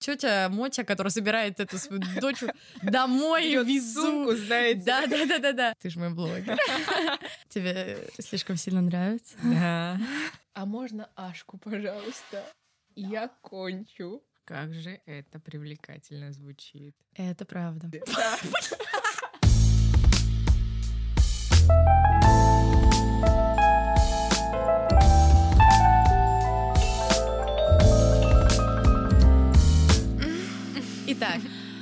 [0.00, 2.42] тетя Мотя, которая собирает эту свою дочь
[2.82, 4.02] домой Берёт везу.
[4.02, 4.82] сумку, знаете.
[4.84, 5.74] Да, да, да, да, да.
[5.80, 6.58] Ты же мой блогер.
[7.48, 9.36] Тебе слишком сильно нравится?
[9.42, 9.98] Да.
[10.52, 12.44] А можно Ашку, пожалуйста?
[12.96, 14.20] Я кончу.
[14.44, 16.96] Как же это привлекательно звучит.
[17.14, 17.88] Это правда.
[17.92, 18.40] Итак,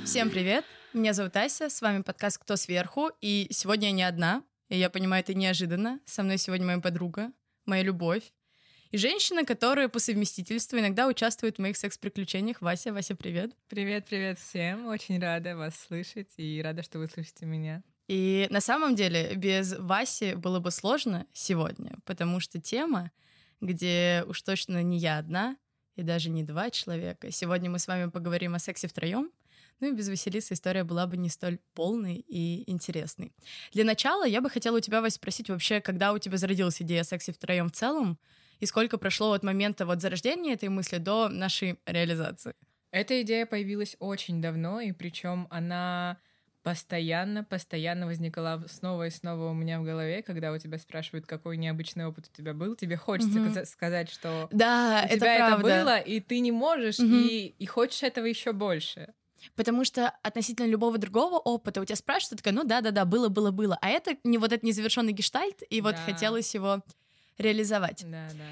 [0.09, 0.65] всем привет.
[0.91, 4.89] Меня зовут Ася, с вами подкаст «Кто сверху», и сегодня я не одна, и я
[4.89, 5.99] понимаю, это неожиданно.
[6.07, 7.31] Со мной сегодня моя подруга,
[7.67, 8.23] моя любовь,
[8.89, 12.59] и женщина, которая по совместительству иногда участвует в моих секс-приключениях.
[12.59, 13.51] Вася, Вася, привет.
[13.67, 14.87] Привет, привет всем.
[14.87, 17.83] Очень рада вас слышать и рада, что вы слышите меня.
[18.07, 23.11] И на самом деле без Васи было бы сложно сегодня, потому что тема,
[23.61, 25.55] где уж точно не я одна,
[25.95, 27.29] и даже не два человека.
[27.29, 29.31] Сегодня мы с вами поговорим о сексе втроем.
[29.79, 33.31] Ну и без Василисы история была бы не столь полной и интересной.
[33.71, 37.01] Для начала я бы хотела у тебя, Вась, спросить вообще, когда у тебя зародилась идея
[37.01, 38.19] о сексе втроем в целом,
[38.59, 42.53] и сколько прошло от момента вот зарождения этой мысли до нашей реализации?
[42.91, 46.19] Эта идея появилась очень давно, и причем она
[46.63, 51.57] постоянно, постоянно возникала снова и снова у меня в голове, когда у тебя спрашивают, какой
[51.57, 53.59] необычный опыт у тебя был, тебе хочется Мгм.
[53.65, 55.91] сказать, что Да, у это тебя это правда.
[55.93, 57.09] было, и ты не можешь, Мгм.
[57.09, 59.13] и, и хочешь этого еще больше.
[59.55, 63.77] Потому что относительно любого другого опыта у тебя спрашивают, ты такая, ну да-да-да, было-было-было.
[63.81, 66.01] А это не вот этот незавершенный гештальт, и вот Да.
[66.03, 66.83] хотелось его
[67.37, 68.03] реализовать.
[68.09, 68.45] Да, да.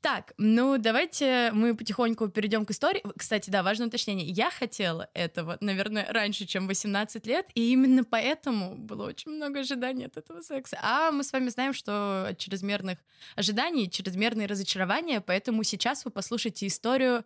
[0.00, 3.02] Так, ну давайте мы потихоньку перейдем к истории.
[3.18, 4.26] Кстати, да, важное уточнение.
[4.26, 10.06] Я хотела этого, наверное, раньше, чем 18 лет, и именно поэтому было очень много ожиданий
[10.06, 10.78] от этого секса.
[10.80, 12.98] А мы с вами знаем, что от чрезмерных
[13.36, 17.24] ожиданий, чрезмерные разочарования, поэтому сейчас вы послушаете историю...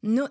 [0.00, 0.28] Ну,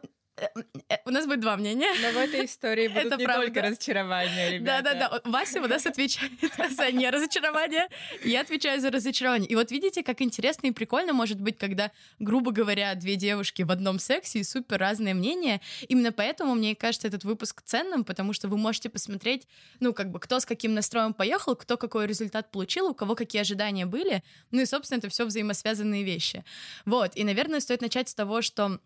[1.06, 1.92] у нас будет два мнения.
[2.02, 3.46] Но в этой истории будут Это не правда.
[3.46, 4.84] только разочарования, ребята.
[4.84, 6.32] Да-да-да, Вася у нас отвечает
[6.72, 7.88] за не разочарование,
[8.24, 9.50] я отвечаю за разочарование.
[9.50, 13.72] И вот видите, как интересно и прикольно может быть, когда, грубо говоря, две девушки в
[13.72, 15.62] одном сексе и супер разные мнения.
[15.88, 19.48] Именно поэтому, мне кажется, этот выпуск ценным, потому что вы можете посмотреть,
[19.80, 23.42] ну, как бы, кто с каким настроем поехал, кто какой результат получил, у кого какие
[23.42, 24.24] ожидания были.
[24.52, 26.44] Ну и, собственно, это все взаимосвязанные вещи.
[26.86, 28.80] Вот, и, наверное, стоит начать с того, что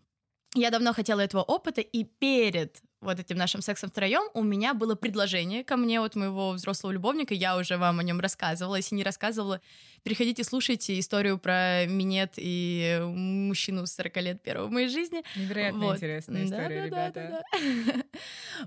[0.54, 4.94] я давно хотела этого опыта, и перед вот этим нашим сексом втроем у меня было
[4.94, 9.02] предложение ко мне от моего взрослого любовника, я уже вам о нем рассказывала, если не
[9.02, 9.60] рассказывала,
[10.04, 15.24] переходите, слушайте историю про минет и мужчину 40 лет первого в моей жизни.
[15.36, 15.96] Невероятно Вот.
[15.96, 17.42] интересная история, ребята.
[17.52, 18.02] Да-да-да-да-да.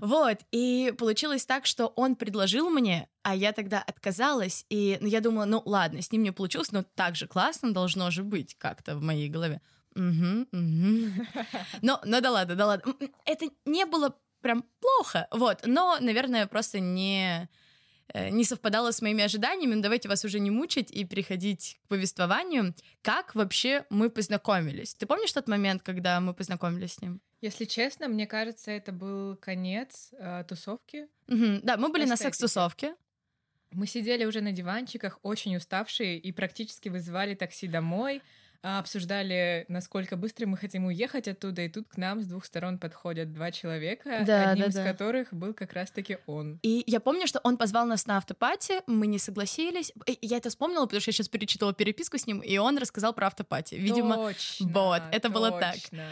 [0.00, 5.20] Вот, и получилось так, что он предложил мне, а я тогда отказалась, и ну, я
[5.20, 8.96] думала, ну ладно, с ним не получилось, но так же классно должно же быть как-то
[8.96, 9.62] в моей голове.
[9.96, 11.26] Мгм, мгм.
[11.82, 12.94] Но, но да ладно, да ладно.
[13.24, 17.48] Это не было прям плохо, вот, но, наверное, просто не
[18.14, 21.88] э, не совпадало с моими ожиданиями, но давайте вас уже не мучить и переходить к
[21.88, 22.74] повествованию.
[23.02, 24.94] Как вообще мы познакомились?
[24.94, 27.20] Ты помнишь тот момент, когда мы познакомились с ним?
[27.40, 31.08] Если честно, мне кажется, это был конец э, тусовки.
[31.26, 31.60] Мгм.
[31.62, 32.22] Да, мы были на Эстетики.
[32.38, 32.94] секс-тусовке.
[33.72, 38.22] Мы сидели уже на диванчиках, очень уставшие, и практически вызывали такси домой,
[38.62, 43.32] обсуждали, насколько быстро мы хотим уехать оттуда, и тут к нам с двух сторон подходят
[43.32, 44.84] два человека, Да, одним да, из да.
[44.84, 46.58] которых был как раз-таки он.
[46.62, 49.92] И я помню, что он позвал нас на автопати, мы не согласились.
[50.20, 53.26] Я это вспомнила, потому что я сейчас перечитала переписку с ним, и он рассказал про
[53.28, 53.74] автопати.
[53.74, 55.74] Видимо, Точно, вот, это было так.
[55.74, 56.04] точно.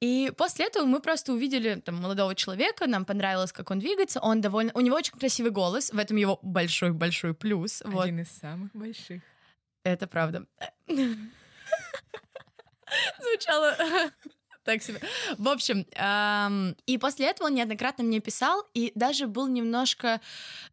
[0.00, 4.40] И после этого мы просто увидели там молодого человека, нам понравилось, как он двигается, он
[4.40, 4.72] довольно...
[4.74, 7.82] У него очень красивый голос, в этом его большой-большой плюс.
[7.84, 9.20] Вот, Один из самых больших.
[9.84, 10.46] это правда.
[13.20, 14.12] so, Zucella
[14.64, 15.00] так себе.
[15.38, 20.20] В общем, ам, и после этого он неоднократно мне писал, и даже был немножко,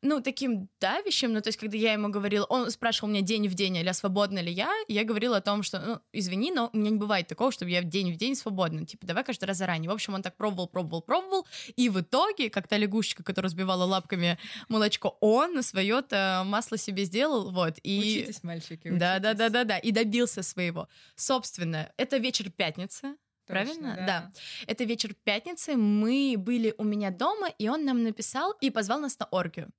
[0.01, 3.53] ну, таким давящим, ну, то есть, когда я ему говорила, он спрашивал меня день в
[3.53, 6.77] день, а свободна ли я, и я говорила о том, что, ну, извини, но у
[6.77, 9.89] меня не бывает такого, чтобы я день в день свободна, типа, давай каждый раз заранее.
[9.89, 13.85] В общем, он так пробовал, пробовал, пробовал, и в итоге, как та лягушечка, которая сбивала
[13.85, 14.37] лапками
[14.69, 17.99] молочко, он свое-то масло себе сделал, вот, и...
[17.99, 19.37] Учитесь, мальчики, Да, да, учитесь.
[19.37, 19.77] да, да, да.
[19.77, 20.87] И добился своего.
[21.15, 23.15] Собственно, это вечер пятницы.
[23.47, 23.95] Точно, Правильно?
[23.95, 24.05] да.
[24.05, 24.31] Да.
[24.67, 25.75] Это вечер пятницы.
[25.77, 29.69] Мы были у меня дома, и он нам написал и позвал нас на оргию.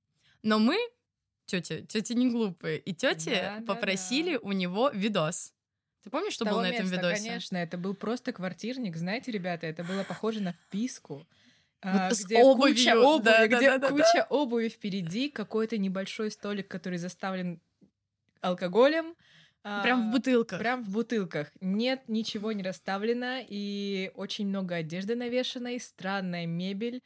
[0.41, 0.77] Но мы,
[1.45, 5.53] тетя, тети не глупые, и тети Да, да, попросили у него видос.
[6.03, 7.27] Ты помнишь, что Того было на этом места, видосе?
[7.27, 8.95] конечно, это был просто квартирник.
[8.95, 11.27] Знаете, ребята, это было похоже на вписку.
[11.81, 15.29] а, Вот с где обувью, куча обуви, да, да, где да, да, куча обуви впереди,
[15.29, 17.59] какой-то небольшой столик, который заставлен
[18.41, 19.15] алкоголем,
[19.63, 20.59] Прям в бутылках.
[20.59, 21.51] Прям в бутылках.
[21.59, 27.01] Нет, ничего не расставлено, и очень много одежды навешанной, странная мебель.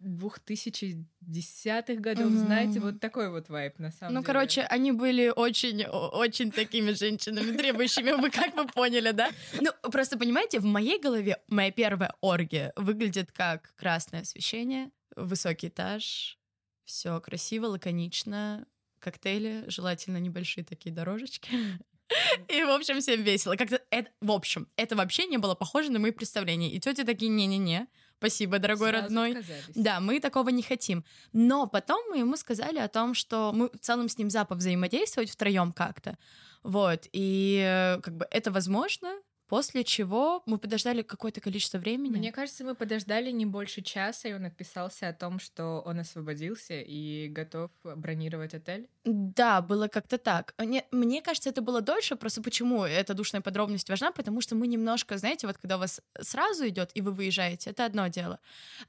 [0.00, 2.46] 2010-х годов, mm-hmm.
[2.46, 4.20] знаете, вот такой вот вайп на самом ну, деле.
[4.20, 9.30] Ну, короче, они были очень, очень такими женщинами, требующими, вы как бы поняли, да?
[9.60, 16.38] Ну, просто понимаете, в моей голове моя первая оргия выглядит как красное освещение, высокий этаж,
[16.84, 18.66] все красиво, лаконично,
[19.00, 21.50] коктейли, желательно небольшие такие дорожечки.
[22.48, 23.56] И, в общем, всем весело.
[23.56, 26.70] Как-то это, в общем, это вообще не было похоже на мои представления.
[26.72, 27.86] И тети такие, не-не-не,
[28.18, 29.30] спасибо, дорогой Сразу родной.
[29.30, 29.64] отказались.
[29.74, 31.04] Да, мы такого не хотим.
[31.32, 35.30] Но потом мы ему сказали о том, что мы в целом с ним за взаимодействовать
[35.30, 36.16] втроем как-то.
[36.62, 39.14] Вот, и э, как бы это возможно,
[39.48, 42.18] После чего мы подождали какое-то количество времени.
[42.18, 46.80] Мне кажется, мы подождали не больше часа, и он отписался о том, что он освободился
[46.80, 48.88] и готов бронировать отель.
[49.04, 50.54] Да, было как-то так.
[50.58, 52.16] Мне, мне кажется, это было дольше.
[52.16, 54.12] Просто почему эта душная подробность важна?
[54.12, 57.86] Потому что мы немножко, знаете, вот когда у вас сразу идет и вы выезжаете, это
[57.86, 58.40] одно дело.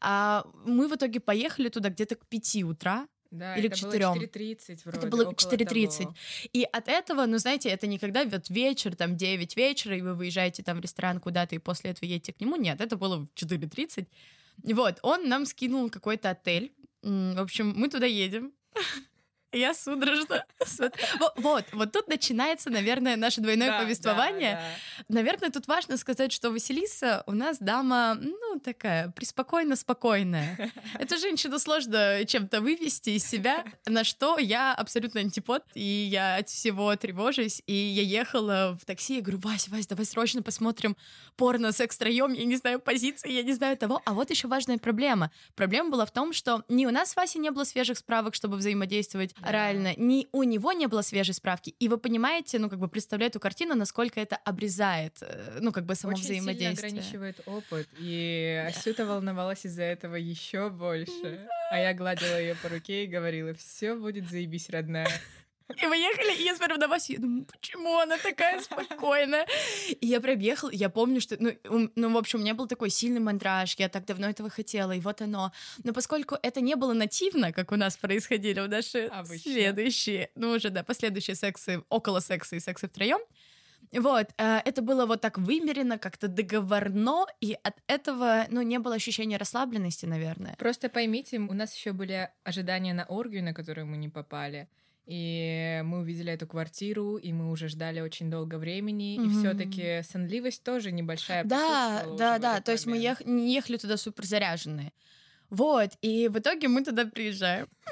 [0.02, 3.08] А мы в итоге поехали туда где-то к пяти утра.
[3.31, 4.14] Да, Или это к четырем.
[4.14, 5.98] было 4.30 вроде, Это было около 4.30.
[6.00, 6.16] того.
[6.52, 10.16] И от этого, ну, знаете, это не когда вот вечер, там, 9 вечера, и вы
[10.16, 12.56] выезжаете там в ресторан куда-то, и после этого едете к нему.
[12.56, 14.08] Нет, это было в 4.30.
[14.64, 16.74] Вот, он нам скинул какой-то отель.
[17.04, 18.52] В общем, мы туда едем.
[19.51, 20.46] Я судорожно.
[21.38, 24.56] Вот, вот тут начинается, наверное, наше двойное Да, повествование.
[24.56, 24.62] да,
[25.07, 25.16] да.
[25.16, 30.72] Наверное, тут важно сказать, что Василиса у нас дама, ну, такая, преспокойно-спокойная.
[31.00, 36.50] Эту женщину сложно чем-то вывести из себя, на что я абсолютно антипод, и я от
[36.50, 40.96] всего тревожусь, и я ехала в такси, и говорю, Вась, Вась, давай срочно посмотрим
[41.36, 44.01] порно секс втроем, я не знаю позиции, я не знаю того.
[44.06, 45.31] А вот еще важная проблема.
[45.56, 48.57] Проблема была в том, что ни у нас с Васей не было свежих справок, чтобы
[48.57, 49.51] взаимодействовать Да.
[49.51, 51.69] реально, ни у него не было свежей справки.
[51.80, 55.86] И вы понимаете, ну, как бы представляю эту картину, насколько это обрезает, э, ну, как
[55.86, 56.89] бы само Очень сильно взаимодействие.
[56.89, 61.47] ограничивает опыт, и Асюта волновалась из-за этого еще больше.
[61.71, 65.07] А я гладила ее по руке и говорила, все будет заебись, родная.
[65.77, 69.48] И мы ехали, и я смотрю на Васю, я думаю, почему она такая спокойная?
[70.01, 72.89] И я прям ехала, я помню, что, ну, ну, в общем, у меня был такой
[72.89, 75.51] сильный мандраж, я так давно этого хотела, и вот оно.
[75.83, 79.51] Но поскольку это не было нативно, как у нас происходили в наши Обычно.
[79.51, 83.19] следующие, ну, уже, да, последующие сексы, около секса и секса втроем,
[83.92, 88.95] вот, э, это было вот так вымерено, как-то договорно, и от этого, ну, не было
[88.95, 90.56] ощущения расслабленности, наверное.
[90.57, 94.68] Просто поймите, у нас еще были ожидания на оргию, на которую мы не попали.
[95.12, 99.16] И мы увидели эту квартиру, и мы уже ждали очень долго времени.
[99.16, 99.40] И Мгм.
[99.40, 102.62] все-таки сонливость тоже небольшая Да, да, да.
[102.62, 104.94] То есть мы ех- не ехали туда супер заряженные.
[105.50, 107.68] Вот, и в итоге мы туда приезжаем.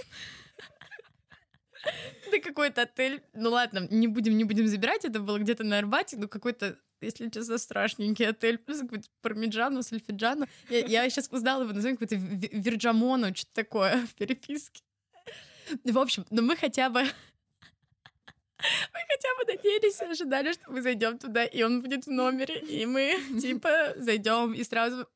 [2.27, 3.21] Это какой-то отель.
[3.33, 5.05] Ну ладно, не будем, не будем забирать.
[5.05, 8.57] Это было где-то на Арбате, ну какой-то, если честно, страшненький отель.
[8.57, 10.47] Плюс какой-то пармиджану, сальфиджану.
[10.69, 14.81] Я, я сейчас узнала его название, какой-то Ви- Вирджамону, что-то такое в переписке.
[15.83, 17.03] В общем, ну мы хотя бы...
[18.59, 22.87] Мы хотя бы надеялись ожидали, что мы зайдем туда, и он будет в номере, и
[22.87, 25.07] мы, типа, зайдем и сразу...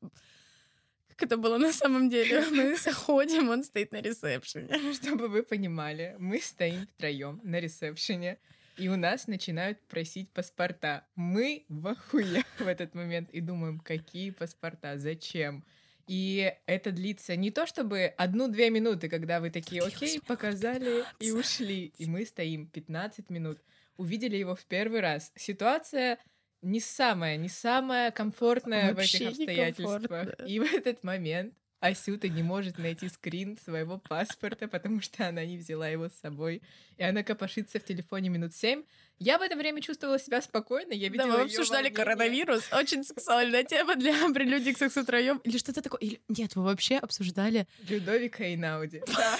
[1.08, 2.44] Как это было на самом деле?
[2.50, 4.92] Мы заходим, он стоит на ресепшене.
[4.94, 8.38] Чтобы вы понимали, мы стоим втроем на ресепшене,
[8.78, 11.04] и у нас начинают просить паспорта.
[11.14, 15.64] Мы в охуе в этот момент и думаем, какие паспорта, зачем?
[16.06, 21.92] И это длится не то чтобы одну-две минуты, когда вы такие, окей, показали и ушли.
[21.98, 23.58] И мы стоим 15 минут.
[23.96, 25.32] Увидели его в первый раз.
[25.36, 26.18] Ситуация
[26.62, 30.40] не самая, не самая комфортная Вообще в этих обстоятельствах.
[30.46, 35.56] И в этот момент Асюта не может найти скрин своего паспорта, потому что она не
[35.58, 36.62] взяла его с собой.
[36.96, 38.84] И она копошится в телефоне минут семь.
[39.18, 40.92] Я в это время чувствовала себя спокойно.
[40.92, 41.96] Я Да, видела мы её обсуждали волнение.
[41.96, 42.72] коронавирус.
[42.72, 45.38] Очень сексуальная тема для прелюдий к сексу втроем.
[45.38, 45.98] Или что-то такое.
[46.00, 46.20] Или...
[46.28, 47.66] Нет, вы вообще обсуждали...
[47.88, 49.02] Людовика и Науди.
[49.16, 49.38] Да.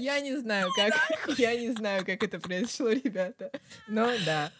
[0.00, 3.52] Я не знаю, как, я не знаю, как это произошло, ребята.
[3.88, 4.52] Но да.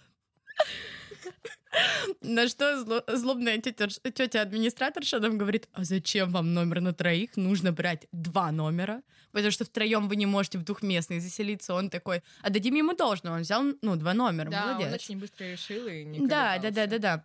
[2.21, 7.37] На что зло- злобная тетя, тетя администраторша нам говорит, а зачем вам номер на троих?
[7.37, 11.75] Нужно брать два номера, потому что втроем вы не можете в двухместный заселиться.
[11.75, 14.89] Он такой, а дадим ему должное, он взял, ну, два номера, Да, молодец.
[14.89, 17.25] он очень быстро решил и не Да, да, да, да, да.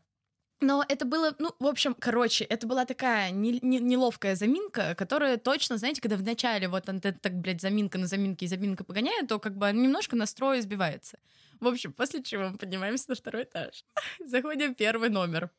[0.62, 5.38] Но это было, ну, в общем, короче, это была такая не- не- неловкая заминка, которая
[5.38, 9.38] точно, знаете, когда вначале вот он так, блядь, заминка на заминке и заминка погоняет, то
[9.40, 11.18] как бы немножко настрой сбивается.
[11.60, 13.86] В общем, после чего мы поднимаемся на второй этаж.
[14.20, 15.50] Заходим в первый номер.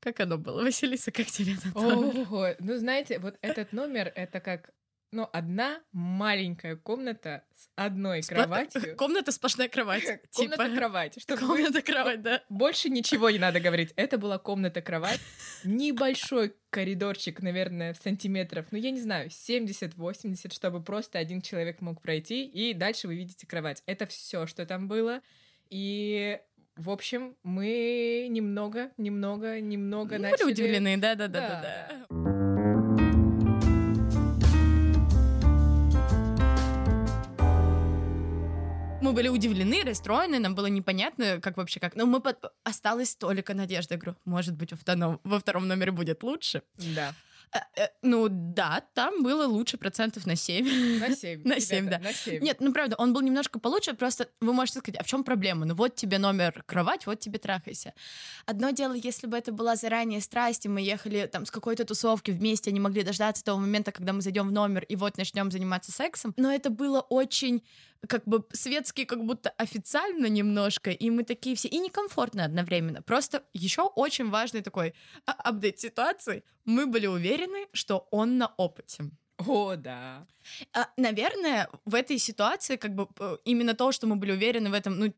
[0.00, 0.62] Как оно было?
[0.64, 2.20] Василиса, как тебе этот номер?
[2.20, 4.70] Ого, ну знаете, вот этот номер, это как
[5.14, 8.96] ну, одна маленькая комната с одной Спла- кроватью.
[8.96, 10.02] Комната сплошная кровать.
[10.34, 11.18] Комната Типа, кровать.
[11.28, 12.42] Вы- комната кровать, да.
[12.48, 13.92] Больше ничего не надо говорить.
[13.94, 15.20] Это была комната кровать.
[15.62, 22.02] Небольшой коридорчик, наверное, в сантиметров, ну, я не знаю, 70-80, чтобы просто один человек мог
[22.02, 23.84] пройти, и дальше вы видите кровать.
[23.86, 25.20] Это все, что там было.
[25.70, 26.40] И,
[26.74, 30.42] в общем, мы немного, немного, немного Мы начали...
[30.42, 31.14] были удивлены, да,
[39.04, 41.94] Мы были удивлены, расстроены, нам было непонятно, как вообще как.
[41.94, 42.42] Но мы под...
[42.62, 43.94] осталась только надежда.
[43.94, 46.62] Я говорю, может быть, во втором, во втором номере будет лучше.
[46.78, 47.14] Да,
[47.54, 50.98] Э, э, ну да, там было лучше процентов на 7.
[50.98, 51.42] на 7.
[51.44, 51.98] На семь, да.
[51.98, 52.42] На 7.
[52.42, 55.64] Нет, ну правда, он был немножко получше, просто вы можете сказать, а в чем проблема?
[55.64, 57.94] Ну вот тебе номер кровать, вот тебе трахайся.
[58.46, 62.32] Одно дело, если бы это была заранее страсть, и мы ехали там с какой-то тусовки
[62.32, 65.92] вместе, они могли дождаться того момента, когда мы зайдем в номер и вот начнем заниматься
[65.92, 66.34] сексом.
[66.36, 67.62] Но это было очень
[68.08, 73.02] как бы светски, как будто официально немножко, и мы такие все, и некомфортно одновременно.
[73.02, 74.94] Просто еще очень важный такой
[75.26, 76.42] а- апдейт ситуации.
[76.64, 79.10] Мы были уверены, что он на опыте.
[79.38, 80.26] О, да.
[80.72, 84.74] А, Наверное, в этой ситуации как бы э, именно то, что мы были уверены в
[84.74, 85.12] этом, ну,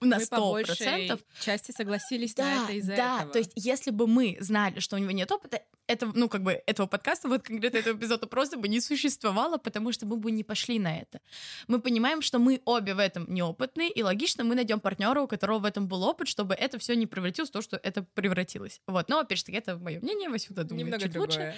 [0.00, 1.20] на сто процентов.
[1.40, 3.32] части согласились на Да, это из-за да, этого.
[3.32, 6.62] то есть если бы мы знали, что у него нет опыта, это, ну, как бы,
[6.66, 10.44] этого подкаста, вот конкретно этого эпизода просто бы не существовало, потому что мы бы не
[10.44, 11.20] пошли на это.
[11.66, 15.58] Мы понимаем, что мы обе в этом неопытные, и логично мы найдем партнера, у которого
[15.58, 18.80] в этом был опыт, чтобы это все не превратилось в то, что это превратилось.
[18.86, 21.32] Вот, но, опять же таки, это мое мнение, Васюта думает Немного чуть лучше.
[21.38, 21.56] другое.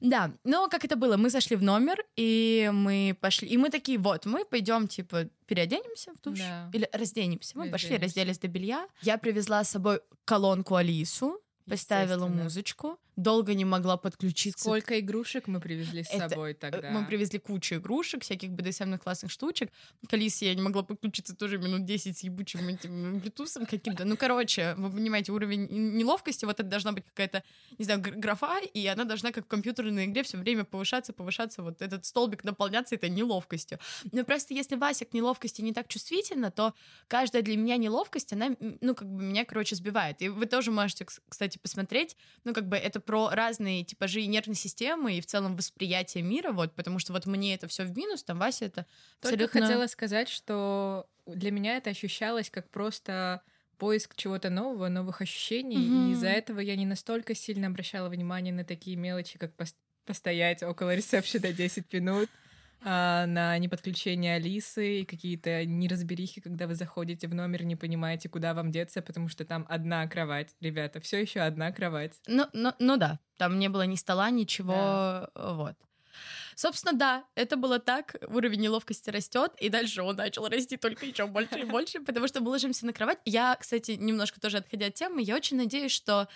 [0.00, 1.16] Да, но как это было?
[1.16, 6.12] Мы зашли в номер, и мы пошли, и мы такие, вот, мы пойдем, типа, переоденемся
[6.14, 6.70] в душ Да.
[6.72, 7.31] или разденемся.
[7.54, 8.04] Мы пошли, Разденемся.
[8.20, 8.88] разделись до белья.
[9.02, 14.58] Я привезла с собой колонку Алису, поставила музычку, долго не могла подключиться.
[14.58, 16.90] Сколько игрушек мы привезли с Это, собой Э, тогда?
[16.90, 19.70] Мы привезли кучу игрушек, всяких БДСМных классных штучек.
[20.08, 24.04] К Алисе я не могла подключиться тоже минут 10 с ебучим этим блютусом каким-то.
[24.04, 27.42] Ну, короче, вы понимаете, уровень неловкости, вот это должна быть какая-то,
[27.78, 31.62] не знаю, гр- графа, и она должна, как в компьютерной игре, все время повышаться, повышаться,
[31.62, 33.78] вот этот столбик наполняться этой неловкостью.
[34.10, 36.72] Но просто если Вася к неловкости не так чувствительна, то
[37.08, 40.22] каждая для меня неловкость, она, ну, как бы меня, короче, сбивает.
[40.22, 41.20] И вы тоже можете, кс-
[41.52, 46.22] кстати, посмотреть, ну, как бы это про разные типажи нервной системы и в целом восприятие
[46.22, 48.86] мира, вот, потому что вот мне это все в минус, там Вася это
[49.20, 49.60] Только абсолютно...
[49.60, 53.42] хотела сказать, что для меня это ощущалось как просто
[53.78, 56.08] поиск чего-то нового, новых ощущений, Мгм.
[56.08, 59.74] и из-за этого я не настолько сильно обращала внимание на такие мелочи, как пос-
[60.06, 62.30] постоять около ресепшена 10 минут,
[62.84, 68.54] а, на неподключение Алисы и какие-то неразберихи, когда вы заходите в номер, не понимаете, куда
[68.54, 72.20] вам деться, потому что там одна кровать, ребята, все еще одна кровать.
[72.26, 75.76] Ну, ну, ну да, там не было ни стола, ничего, вот.
[76.54, 81.26] Собственно, да, это было так, уровень неловкости растет, и дальше он начал расти только еще
[81.26, 83.18] больше и больше, потому что мы ложимся на кровать.
[83.24, 86.28] Я, кстати, немножко тоже отходя от темы, я очень надеюсь, что,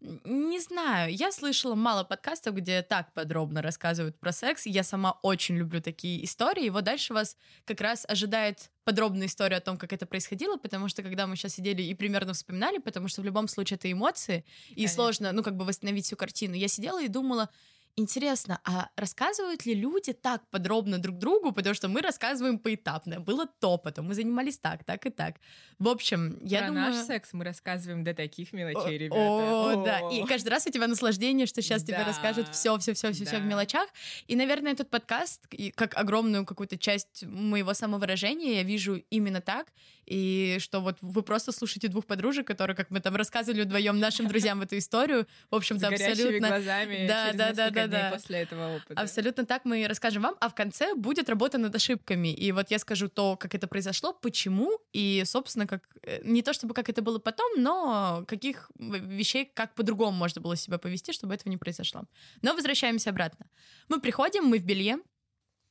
[0.00, 5.56] не знаю, я слышала мало подкастов, где так подробно рассказывают про секс, я сама очень
[5.56, 9.92] люблю такие истории, и вот дальше вас как раз ожидает подробная история о том, как
[9.92, 13.48] это происходило, потому что когда мы сейчас сидели и примерно вспоминали, потому что в любом
[13.48, 14.94] случае это эмоции, и Конечно.
[14.94, 16.54] сложно, ну, как бы восстановить всю картину.
[16.54, 17.48] Я сидела и думала,
[17.96, 23.20] интересно, а рассказывают ли люди так подробно друг другу, потому что мы рассказываем поэтапно.
[23.20, 25.36] Было то, потом мы занимались так, так и так.
[25.78, 26.90] В общем, я Про думаю...
[26.92, 29.20] наш секс мы рассказываем до таких мелочей, ребята.
[29.20, 30.00] О, да.
[30.10, 32.04] И каждый раз у тебя наслаждение, что сейчас тебе Да.
[32.04, 33.46] расскажут все, все, все, все, все в Да.
[33.46, 33.88] мелочах.
[34.26, 35.42] И, наверное, этот подкаст,
[35.74, 39.68] как огромную какую-то часть моего самовыражения, я вижу именно так.
[40.06, 44.28] И что вот вы просто слушаете двух подружек, которые, как мы там рассказывали вдвоем нашим
[44.28, 48.10] друзьям эту историю, в общем-то, абсолютно глазами Да, да, да, несколько да, да.
[48.10, 49.00] после этого опыта.
[49.00, 52.28] Абсолютно так мы и расскажем вам, а в конце будет работа над ошибками.
[52.28, 56.52] И вот я скажу то, как это произошло, почему, и, собственно, как э, не то
[56.52, 61.34] чтобы как это было потом, но каких вещей, как по-другому можно было себя повести, чтобы
[61.34, 62.04] этого не произошло.
[62.42, 63.46] Но возвращаемся обратно.
[63.88, 64.98] Мы приходим, мы в белье,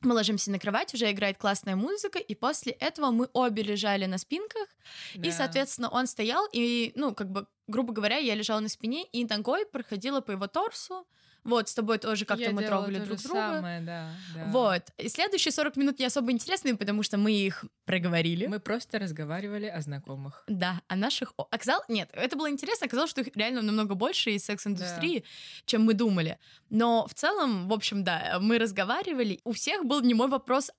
[0.06, 4.18] мы ложимся на кровать, уже играет классная музыка, и после этого мы обе лежали на
[4.18, 4.68] спинках,
[5.14, 5.32] и, Да.
[5.32, 9.66] соответственно, он стоял, и, ну, как бы, грубо говоря, я лежала на спине, и ногой
[9.66, 11.08] проходила по его торсу.
[11.44, 13.54] Вот, с тобой тоже как-то мы трогали друг друга.
[13.56, 14.46] самое, да, да.
[14.48, 14.84] Вот.
[14.98, 18.48] И следующие 40 минут не особо интересные, потому что мы их проговорили.
[18.48, 20.44] Мы просто разговаривали о знакомых.
[20.48, 21.34] Да, о наших...
[21.38, 21.88] о- Оказалось...
[21.90, 22.88] Нет, это было интересно.
[22.88, 25.24] Оказалось, что их реально намного больше из секс-индустрии,
[25.66, 26.38] чем мы думали.
[26.70, 29.40] Но в целом, в общем, да, мы разговаривали.
[29.44, 30.72] У всех был не мой вопрос,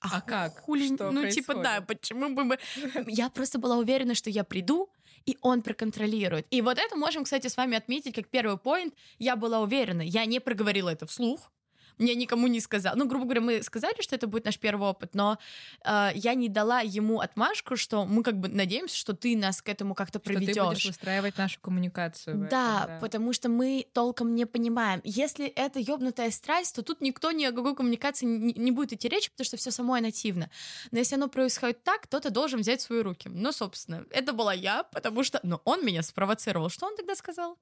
[0.00, 0.58] А как?
[0.60, 0.94] Хули...
[0.94, 1.86] Что ну, типа, да, происходит?
[1.86, 2.58] почему бы мы...
[3.06, 4.90] Я просто была уверена, что я приду,
[5.28, 6.46] и он проконтролирует.
[6.50, 8.94] И вот это можем, кстати, с вами отметить как первый поинт.
[9.18, 11.52] Я была уверена, я не проговорила это вслух,
[11.98, 12.96] я никому не сказала.
[12.96, 15.38] Ну, грубо говоря, мы сказали, что это будет наш первый опыт, но
[15.84, 19.68] э, я не дала ему отмашку, что мы как бы надеемся, что ты нас к
[19.68, 20.52] этому как-то проведешь.
[20.52, 22.36] Что ты будешь выстраивать нашу коммуникацию.
[22.36, 25.00] Да, этом, да, потому что мы толком не понимаем.
[25.04, 29.08] Если это ёбнутая страсть, то тут никто ни о какой коммуникации не, не будет идти
[29.08, 30.50] речь, потому что все самое нативно.
[30.90, 33.28] Но если оно происходит так, кто-то должен взять свои руки.
[33.28, 35.40] Ну, собственно, это была я, потому что...
[35.42, 36.68] Но он меня спровоцировал.
[36.68, 37.58] Что он тогда сказал?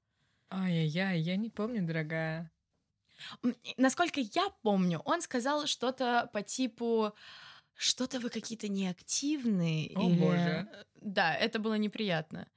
[0.49, 2.51] Ай-яй-яй, я не помню, дорогая.
[3.77, 7.13] Насколько я помню, он сказал что-то по типу
[7.77, 9.91] что-то вы какие-то неактивные.
[9.95, 10.19] О, или...
[10.19, 10.67] боже.
[10.95, 12.47] Да, это было неприятно.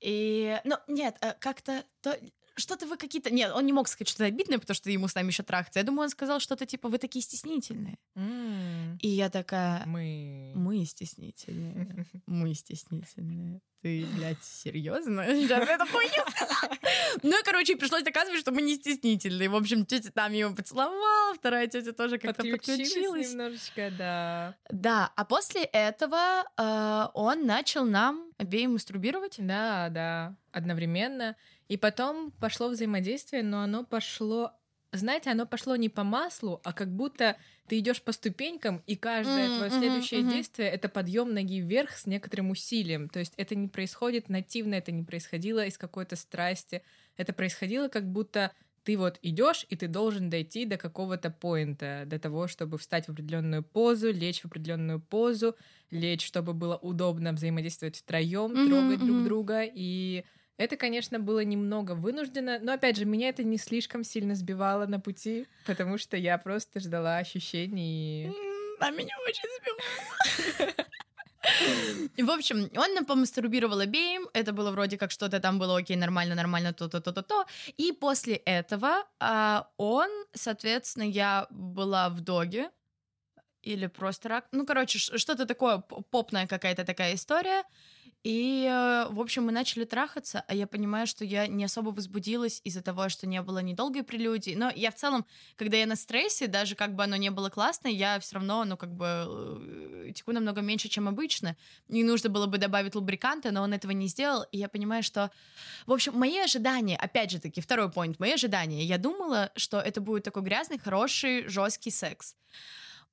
[0.00, 2.16] И, ну, нет, э, как-то то,
[2.58, 3.30] что-то вы какие-то...
[3.30, 5.78] Нет, он не мог сказать что-то обидное, потому что ему с нами еще трахаться.
[5.78, 7.98] Я думаю, он сказал что-то типа, вы такие стеснительные.
[8.16, 10.52] М, И я такая, Мы...
[10.54, 13.60] мы стеснительные, мы стеснительные.
[13.80, 15.24] Ты, блядь, серьезно?
[15.24, 16.74] Сейчас это сказала.
[17.22, 19.48] Ну и, короче, пришлось доказывать, что мы не стеснительные.
[19.48, 23.30] В общем, тетя там его поцеловала, вторая тетя тоже как-то Подключилась подключилась.
[23.32, 24.56] немножечко, да.
[24.70, 29.36] Да, а после этого э, он начал нам обеим мастурбировать.
[29.38, 31.36] Да, да, одновременно.
[31.68, 34.52] И потом пошло взаимодействие, но оно пошло,
[34.92, 39.50] знаете, оно пошло не по маслу, а как будто ты идешь по ступенькам, и каждое
[39.50, 40.22] М, твое следующее мгм.
[40.22, 43.08] действие это подъем ноги вверх с некоторым усилием.
[43.10, 46.82] То есть это не происходит нативно, это не происходило из какой-то страсти.
[47.16, 48.52] Это происходило как будто
[48.84, 53.10] ты вот идешь, и ты должен дойти до какого-то поинта, до того, чтобы встать в
[53.10, 55.56] определенную позу, лечь в определенную позу,
[55.90, 59.22] лечь, чтобы было удобно взаимодействовать втроем, Мгм, трогать друг мгм.
[59.22, 59.64] друга.
[59.64, 60.24] И
[60.58, 65.00] это, конечно, было немного вынуждено, но опять же, меня это не слишком сильно сбивало на
[65.00, 68.30] пути, потому что я просто ждала ощущений.
[68.80, 70.84] А меня очень сбивало.
[72.18, 74.28] В общем, он нам помастурбировал обеим.
[74.34, 77.46] Это было вроде как что-то там было окей, нормально, нормально, то-то, то-то, то.
[77.76, 82.70] И после этого а, он, соответственно, я была в доге.
[83.62, 84.46] Или просто рак.
[84.52, 87.64] Ну, короче, что-то такое, попная какая-то такая история.
[88.24, 92.60] И, э, в общем, мы начали трахаться, а я понимаю, что я не особо возбудилась
[92.64, 94.54] из-за того, что не было недолгой прелюдии.
[94.56, 95.24] Но я в целом,
[95.56, 98.76] когда я на стрессе, даже как бы оно не было классно, я все равно, ну,
[98.76, 101.56] как бы э, теку намного меньше, чем обычно.
[101.88, 104.44] И нужно было бы добавить лубриканта, но он этого не сделал.
[104.50, 105.30] И я понимаю, что...
[105.86, 108.84] В общем, мои ожидания, опять же таки, второй поинт, мои ожидания.
[108.84, 112.34] Я думала, что это будет такой грязный, хороший, жесткий секс.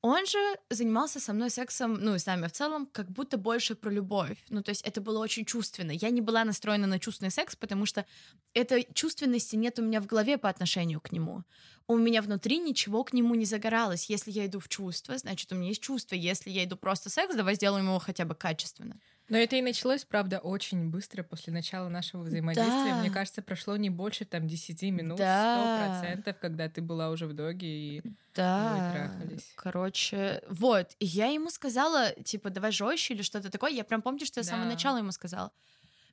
[0.08, 0.38] Он же
[0.70, 4.38] занимался со мной сексом, ну и с нами в целом, как будто больше про любовь.
[4.50, 5.90] Ну, то есть это было очень чувственно.
[5.90, 8.06] Я не была настроена на чувственный секс, потому что
[8.54, 11.44] этой чувственности нет у меня в голове по отношению к нему.
[11.88, 14.08] У меня внутри ничего к нему не загоралось.
[14.08, 16.14] Если я иду в чувство, значит, у меня есть чувство.
[16.14, 19.00] Если я иду просто секс, давай сделаем его хотя бы качественно.
[19.28, 22.92] Но это и началось, правда, очень быстро после начала нашего взаимодействия.
[22.92, 23.00] Да.
[23.00, 26.04] Мне кажется, прошло не больше там 10 минут, Да.
[26.16, 28.02] 100%, когда ты была уже в доге и
[28.36, 28.74] Да.
[28.74, 29.52] Вы трахались.
[29.56, 30.92] Короче, вот.
[31.00, 33.72] И я ему сказала, типа, давай жестче или что-то такое.
[33.72, 34.72] Я прям помню, что я с самого Да.
[34.74, 35.52] начала ему сказала.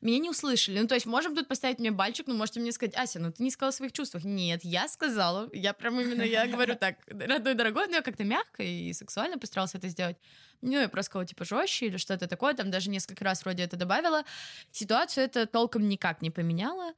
[0.03, 0.81] Меня не услышали.
[0.81, 3.43] Ну, то есть, можем тут поставить мне бальчик, но можете мне сказать, Ася, ну ты
[3.43, 4.25] не сказала о своих чувствах.
[4.25, 5.49] Нет, я сказала.
[5.53, 9.79] Я прям именно, я говорю так, родной дорогой, но я как-то мягко и сексуально постарался
[9.79, 10.17] это сделать.
[10.61, 12.55] Ну, я просто сказала, типа, жестче или что-то такое.
[12.55, 14.25] Там даже несколько раз вроде это добавила.
[14.73, 16.95] Ситуацию это толком никак не поменяла.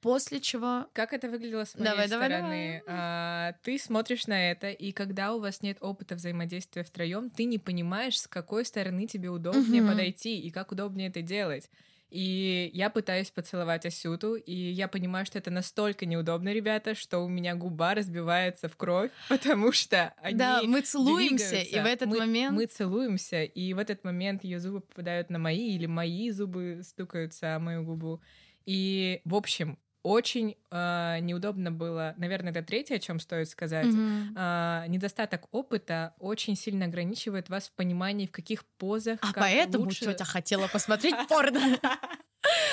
[0.00, 0.86] После чего...
[0.92, 2.82] Как это выглядело с моей Давай, давай, стороны?
[2.86, 7.58] А, ты смотришь на это, и когда у вас нет опыта взаимодействия втроем, ты не
[7.58, 9.90] понимаешь, с какой стороны тебе удобнее Мгм.
[9.90, 11.68] подойти и как удобнее это делать.
[12.10, 17.28] И я пытаюсь поцеловать Асюту, и я понимаю, что это настолько неудобно, ребята, что у
[17.28, 21.82] меня губа разбивается в кровь, потому что они да, мы целуемся, и двигаются.
[21.82, 22.56] в этот мы, момент...
[22.56, 27.56] Мы целуемся, и в этот момент ее зубы попадают на мои, или мои зубы стукаются
[27.56, 28.22] о мою губу.
[28.64, 33.86] И, в общем, очень э, неудобно было, наверное, это третье, о чем стоит сказать.
[33.86, 34.34] Мгм.
[34.36, 39.18] А, недостаток опыта очень сильно ограничивает вас в понимании, в каких позах.
[39.22, 41.78] А как поэтому лучше- тетя хотела посмотреть порно.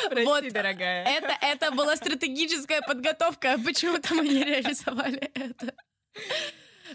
[0.10, 1.04] Прости, Вот, дорогая.
[1.06, 3.54] Это, это была стратегическая подготовка.
[3.54, 5.74] а Почему-то мы не реализовали это.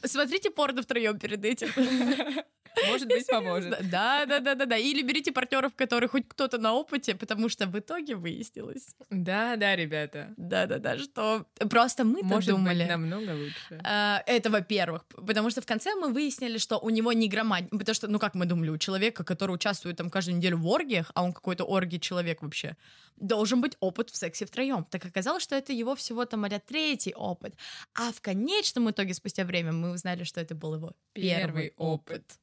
[0.05, 1.69] Смотрите порно втроем перед этим.
[2.87, 3.71] Может быть, поможет.
[3.91, 4.77] Да, да, да, да, да.
[4.77, 8.95] Или берите партнеров, которые хоть кто-то на опыте, потому что в итоге выяснилось.
[9.11, 10.33] Да, да, ребята.
[10.37, 12.81] Да, да, да, что просто мы Может думали.
[12.81, 13.81] быть, намного лучше.
[13.85, 15.05] А, Это, во-первых.
[15.07, 17.71] Потому что в конце мы выяснили, что у него не громадь.
[17.71, 21.11] Потому что, ну как мы думали, у человека, который участвует там каждую неделю в оргиях,
[21.15, 22.77] а он какой-то орги человек вообще,
[23.17, 24.85] должен быть опыт в сексе втроем.
[24.91, 27.55] Так оказалось, что это его всего там а третий опыт.
[27.95, 32.39] А в конечном итоге, спустя время, мы узнали, что это был его первый, Первый опыт.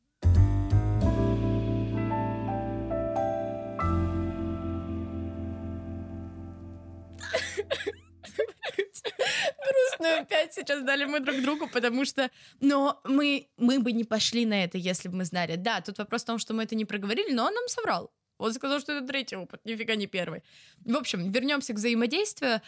[10.08, 12.30] Огромную опять сейчас дали мы друг другу, потому что...
[12.62, 15.56] Но мы, мы бы не пошли на это, если бы мы знали.
[15.56, 18.12] Да, тут вопрос в том, что мы это не проговорили, но он нам соврал.
[18.38, 20.44] Он сказал, что это третий опыт, нифига не первый.
[20.86, 22.62] В общем, вернемся к взаимодействию.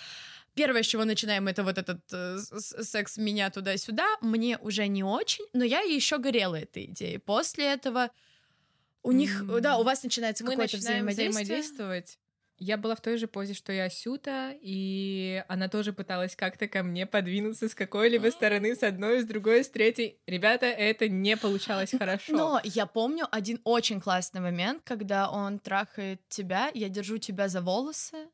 [0.56, 4.08] Первое, с чего начинаем, это вот этот э, секс меня туда-сюда.
[4.22, 7.20] Мне уже не очень, но я еще горела этой идеей.
[7.20, 8.10] После этого
[9.04, 9.60] у них, mm-hmm.
[9.60, 11.30] да, у вас начинается какое-то взаимодействие.
[11.30, 12.18] взаимодействовать.
[12.60, 16.84] Я была в той же позе, что и Асюта, и она тоже пыталась как-то ко
[16.84, 20.20] мне подвинуться с какой-либо стороны, с одной, с другой, с третьей.
[20.28, 22.36] Ребята, это не получалось хорошо.
[22.36, 27.62] Но я помню один очень классный момент, когда он трахает тебя, я держу тебя за
[27.62, 28.28] волосы,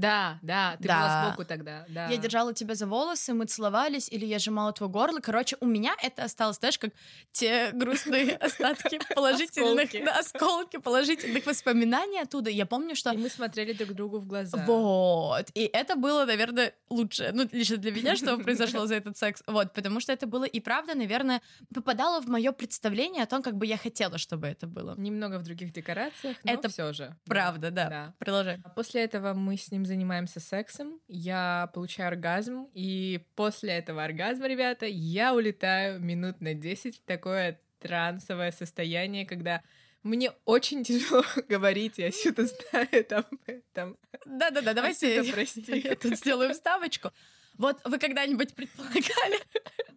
[0.00, 1.00] да, да, ты да.
[1.00, 2.08] была сбоку тогда, да.
[2.08, 5.20] Я держала тебя за волосы, мы целовались, или я сжимала твое горло.
[5.20, 6.92] Короче, у меня это осталось, знаешь, как
[7.32, 12.50] те грустные остатки положительных, осколки положительных воспоминаний оттуда.
[12.50, 13.12] Я помню, что...
[13.12, 14.64] И мы смотрели друг другу в глаза.
[14.66, 15.46] Вот.
[15.54, 19.42] И это было, наверное, лучше, ну, лично для меня, что произошло за этот секс.
[19.46, 21.40] Вот, потому что это было и правда, наверное,
[21.74, 24.94] попадало в мое представление о том, как бы я хотела, чтобы это было.
[24.98, 27.16] Немного в других декорациях, но это все же.
[27.24, 27.88] Правда, да.
[27.88, 28.14] да.
[28.18, 28.60] Продолжай.
[28.64, 34.48] А после этого мы с ним занимаемся сексом, я получаю оргазм, и после этого оргазма,
[34.48, 39.62] ребята, я улетаю минут на 10 в такое трансовое состояние, когда
[40.02, 43.96] мне очень тяжело говорить, я сюда знаю об этом.
[44.24, 45.80] Да-да-да, давайте прости.
[45.80, 47.10] я тут сделаю вставочку.
[47.58, 49.40] Вот вы когда-нибудь предполагали,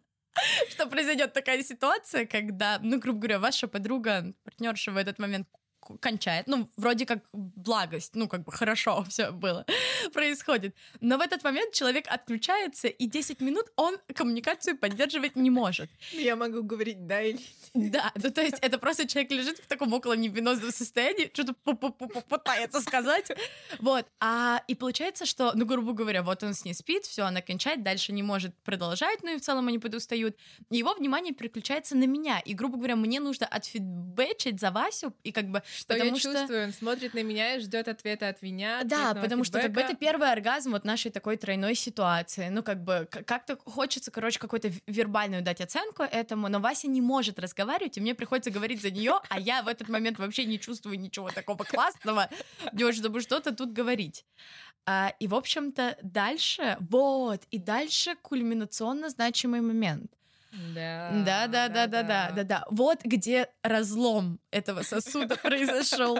[0.69, 5.47] что произойдет такая ситуация, когда, ну, грубо говоря, ваша подруга, партнерша в этот момент
[5.97, 6.47] кончает.
[6.47, 9.65] Ну, вроде как благость, ну, как бы хорошо все было,
[10.13, 10.75] происходит.
[11.02, 15.89] Но в этот момент человек отключается, и 10 минут он коммуникацию поддерживать не может.
[16.12, 17.39] Я могу говорить да или
[17.73, 17.91] нет.
[17.91, 22.82] Да, ну, то есть это просто человек лежит в таком около невинозном состоянии, что-то пытается
[22.82, 23.32] сказать.
[23.80, 24.06] Вот.
[24.19, 27.84] А, и получается, что, ну, грубо говоря, вот он с ней спит, все, она кончает,
[27.84, 30.36] дальше не может продолжать, ну и в целом они подустают.
[30.69, 35.49] Его внимание переключается на меня, и, грубо говоря, мне нужно отфидбэчить за Васю, и как
[35.49, 36.63] бы что потому я чувствую, что...
[36.63, 38.81] он смотрит на меня и ждет ответа от меня.
[38.83, 42.49] Да, потому что как бы это первый оргазм вот нашей такой тройной ситуации.
[42.49, 47.39] Ну, как бы как-то хочется, короче, какую-то вербальную дать оценку этому, но Вася не может
[47.39, 50.99] разговаривать, и мне приходится говорить за нее, а я в этот момент вообще не чувствую
[50.99, 52.29] ничего такого классного,
[52.91, 54.25] чтобы что-то тут говорить.
[54.85, 60.11] А, и, в общем-то, дальше, вот, и дальше кульминационно значимый момент.
[60.51, 62.65] Да, да, да, да, да, да, да, да.
[62.69, 66.19] Вот где разлом этого сосуда произошел.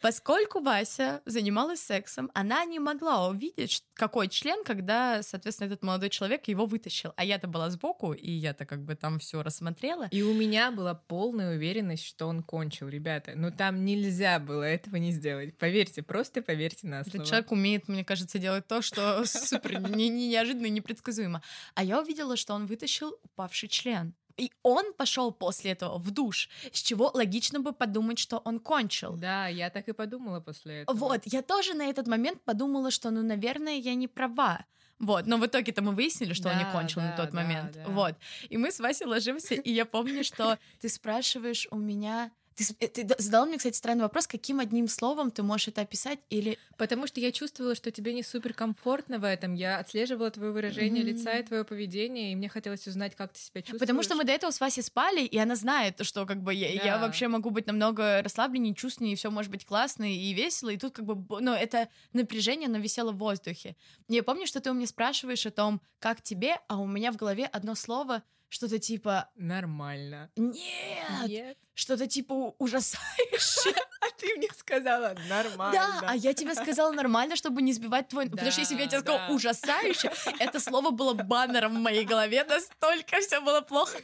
[0.00, 6.48] Поскольку Вася занималась сексом, она не могла увидеть, какой член, когда, соответственно, этот молодой человек
[6.48, 7.12] его вытащил.
[7.16, 10.08] А я-то была сбоку, и я-то как бы там все рассмотрела.
[10.10, 13.32] И у меня была полная уверенность, что он кончил, ребята.
[13.34, 15.56] Но там нельзя было этого не сделать.
[15.58, 17.16] Поверьте, просто поверьте на слово.
[17.16, 21.42] Этот человек умеет, мне кажется, делать то, что супер неожиданно и непредсказуемо.
[21.74, 24.14] А я увидела, что он вытащил упавший член.
[24.40, 29.16] И он пошел после этого в душ, с чего логично бы подумать, что он кончил.
[29.16, 30.96] Да, я так и подумала после этого.
[30.96, 34.64] Вот, я тоже на этот момент подумала, что, ну, наверное, я не права.
[34.98, 37.42] Вот, но в итоге-то мы выяснили, что да, он не кончил да, на тот да,
[37.42, 37.72] момент.
[37.72, 37.84] Да.
[37.88, 38.14] Вот.
[38.48, 42.88] И мы с Васей ложимся, и я помню, что ты спрашиваешь у меня, ты, э,
[42.88, 46.58] ты задал мне, кстати, странный вопрос, каким одним словом ты можешь это описать или...
[46.76, 49.54] Потому что я чувствовала, что тебе не супер комфортно в этом.
[49.54, 51.06] Я отслеживала твое выражение mm-hmm.
[51.06, 53.80] лица и твое поведение, и мне хотелось узнать, как ты себя чувствуешь.
[53.80, 56.68] Потому что мы до этого с Васей спали, и она знает, что как бы я,
[56.78, 56.84] да.
[56.84, 60.76] я вообще могу быть намного расслабленнее, чувственнее, и все может быть классно и весело, и
[60.76, 63.76] тут как бы, ну, это напряжение, оно висело в воздухе.
[64.08, 67.16] Я помню, что ты у меня спрашиваешь о том, как тебе, а у меня в
[67.16, 69.30] голове одно слово— что-то типа...
[69.36, 70.30] Нормально.
[70.36, 71.28] Нет!
[71.28, 71.58] Нет.
[71.74, 73.74] Что-то типа ужасающее.
[74.02, 75.72] А ты мне сказала нормально.
[75.72, 78.30] Да, а я тебе сказала нормально, чтобы не сбивать твой...
[78.30, 82.42] Потому что если бы я тебе сказала ужасающе, это слово было баннером в моей голове,
[82.44, 83.98] настолько все было плохо.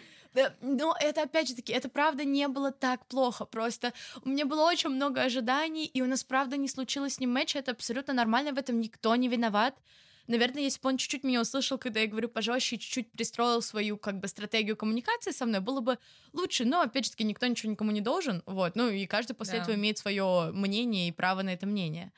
[0.61, 3.47] Но это, опять же таки, это правда не было так плохо.
[3.47, 7.33] Просто у меня было очень много ожиданий, и у нас правда не случилось с ним
[7.33, 7.59] матча.
[7.59, 9.75] Это абсолютно нормально, в этом никто не виноват.
[10.27, 14.19] Наверное, если бы он чуть-чуть меня услышал, когда я говорю пожестче, чуть-чуть пристроил свою как
[14.19, 15.99] бы стратегию коммуникации со мной, было бы
[16.33, 16.65] лучше.
[16.65, 18.43] Но, опять же таки, никто ничего никому не должен.
[18.47, 18.77] Вот.
[18.77, 19.63] Ну, и каждый после да.
[19.63, 22.13] этого имеет свое мнение и право на это мнение.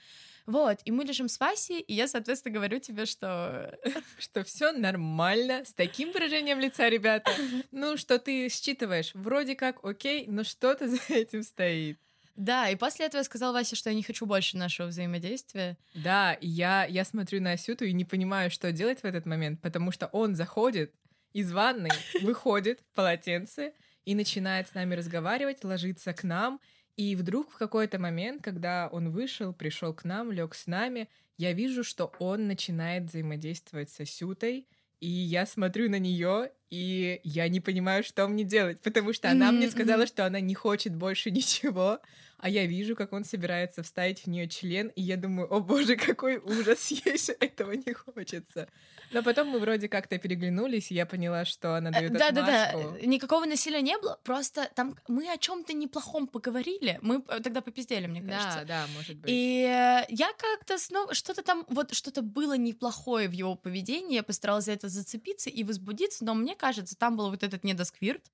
[0.49, 3.79] Вот, и мы лежим с Васей, и я, соответственно, говорю тебе, что...
[4.19, 7.31] Что все нормально, с таким выражением лица, ребята.
[7.71, 11.99] Ну, что ты считываешь, вроде как окей, но что-то за этим стоит.
[12.39, 15.77] Да, и после этого я сказала Васе, что я не хочу больше нашего взаимодействия.
[15.93, 19.61] Да, и я, я смотрю на Асюту и не понимаю, что делать в этот момент,
[19.61, 20.95] потому что он заходит
[21.33, 21.91] из ванной,
[22.23, 23.73] выходит в полотенце
[24.05, 26.61] и начинает с нами разговаривать, ложится к нам,
[26.97, 31.53] и вдруг в какой-то момент, когда он вышел, пришел к нам, лег с нами, я
[31.53, 34.69] вижу, что он начинает взаимодействовать с Асютой,
[35.01, 39.53] и я смотрю на нее, и я не понимаю, что мне делать, потому что она
[39.53, 42.01] мне сказала, что она не хочет больше ничего,
[42.39, 45.97] а я вижу, как он собирается вставить в нее член, и я думаю, о боже,
[45.97, 48.69] какой ужас, ей же этого не хочется.
[49.11, 52.73] Но потом мы вроде как-то переглянулись, и я поняла, что она дает да, да, да,
[53.03, 58.07] никакого насилия не было, просто там мы о чем-то неплохом поговорили, мы э, тогда попиздели,
[58.07, 58.61] мне кажется.
[58.61, 59.31] Да, да, может быть.
[59.33, 64.23] И э, я как-то снова что-то там, вот что-то было неплохое в его поведении, я
[64.23, 68.31] постаралась за это зацепиться и возбудиться, но мне кажется, там был вот этот недосквирт,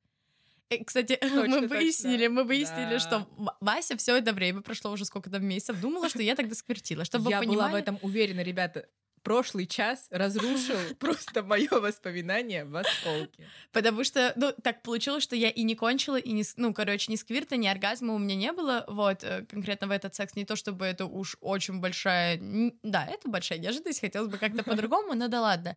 [0.70, 2.34] Э, кстати, точно, мы выяснили, точно.
[2.34, 2.98] мы выяснили, да.
[2.98, 3.28] что
[3.60, 7.04] Вася все это время прошло уже сколько там месяцев, думала, что я тогда сквертила.
[7.04, 7.58] Чтобы я вы понимали...
[7.58, 8.88] была в этом уверена, ребята
[9.24, 13.48] прошлый час разрушил просто мое воспоминание в осколке.
[13.72, 17.16] Потому что, ну, так получилось, что я и не кончила, и не, ну, короче, ни
[17.16, 20.54] сквирта, ни оргазма у меня не было, вот, э, конкретно в этот секс, не то
[20.54, 22.38] чтобы это уж очень большая,
[22.82, 25.76] да, это большая неожиданность, хотелось бы как-то по-другому, но да ладно.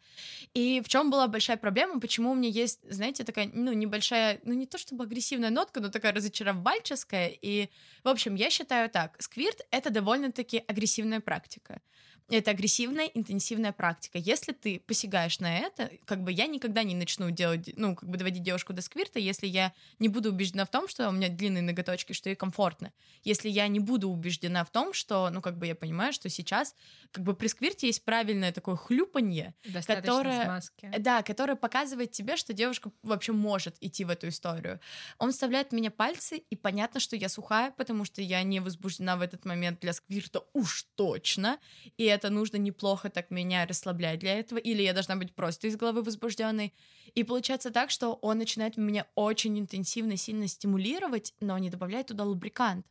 [0.53, 4.53] И в чем была большая проблема, почему у меня есть, знаете, такая, ну, небольшая, ну,
[4.53, 7.69] не то чтобы агрессивная нотка, но такая разочаровальческая, и,
[8.03, 11.81] в общем, я считаю так, сквирт— это довольно-таки агрессивная практика
[12.29, 14.17] это агрессивная, интенсивная практика.
[14.17, 18.17] Если ты посягаешь на это, как бы я никогда не начну делать, ну, как бы
[18.17, 21.61] доводить девушку до сквирта, если я не буду убеждена в том, что у меня длинные
[21.61, 22.91] ноготочки, что ей комфортно.
[23.23, 26.75] Если я не буду убеждена в том, что, ну, как бы я понимаю, что сейчас,
[27.11, 30.91] как бы при сквирте есть правильное такое хлюпанье, которое, смазки.
[30.99, 34.81] да, которое показывает тебе, что девушка вообще может идти в эту историю.
[35.17, 39.15] Он вставляет в меня пальцы, и понятно, что я сухая, потому что я не возбуждена
[39.15, 41.57] в этот момент для сквирта уж точно,
[41.95, 45.77] и это нужно неплохо так меня расслаблять для этого, или я должна быть просто из
[45.77, 46.73] головы возбужденной.
[47.15, 52.25] И получается так, что он начинает меня очень интенсивно, сильно стимулировать, но не добавляет туда
[52.25, 52.85] лубрикант.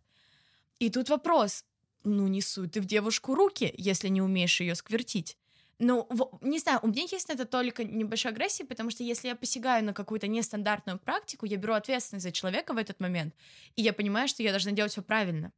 [0.79, 1.65] И тут вопрос,
[2.05, 5.37] ну не суй ты в девушку руки, если не умеешь ее сквертить.
[5.79, 6.09] Ну,
[6.41, 9.85] не знаю, у меня есть на это только небольшая агрессия, потому что если я посягаю
[9.85, 13.35] на какую-то нестандартную практику, я беру ответственность за человека в этот момент,
[13.75, 15.53] и я понимаю, что я должна делать все правильно.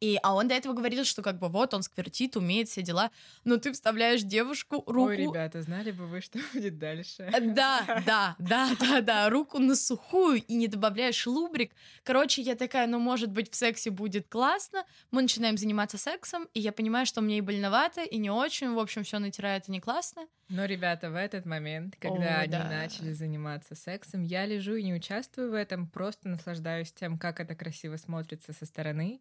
[0.00, 3.10] И, а он до этого говорил, что как бы вот он сквертит, умеет все дела,
[3.44, 5.10] но ты вставляешь девушку руку...
[5.10, 7.30] Ой, ребята, знали бы вы, что будет дальше.
[7.32, 11.72] Э, да, да, да, да, да, руку на сухую и не добавляешь лубрик.
[12.02, 14.84] Короче, я такая, ну, может быть, в сексе будет классно.
[15.10, 18.78] Мы начинаем заниматься сексом, и я понимаю, что мне и больновато, и не очень, в
[18.78, 20.26] общем, все натирает, и не классно.
[20.48, 22.68] Но, ребята, в этот момент, когда О, они да.
[22.68, 27.54] начали заниматься сексом, я лежу и не участвую в этом, просто наслаждаюсь тем, как это
[27.54, 29.20] красиво смотрится со стороны.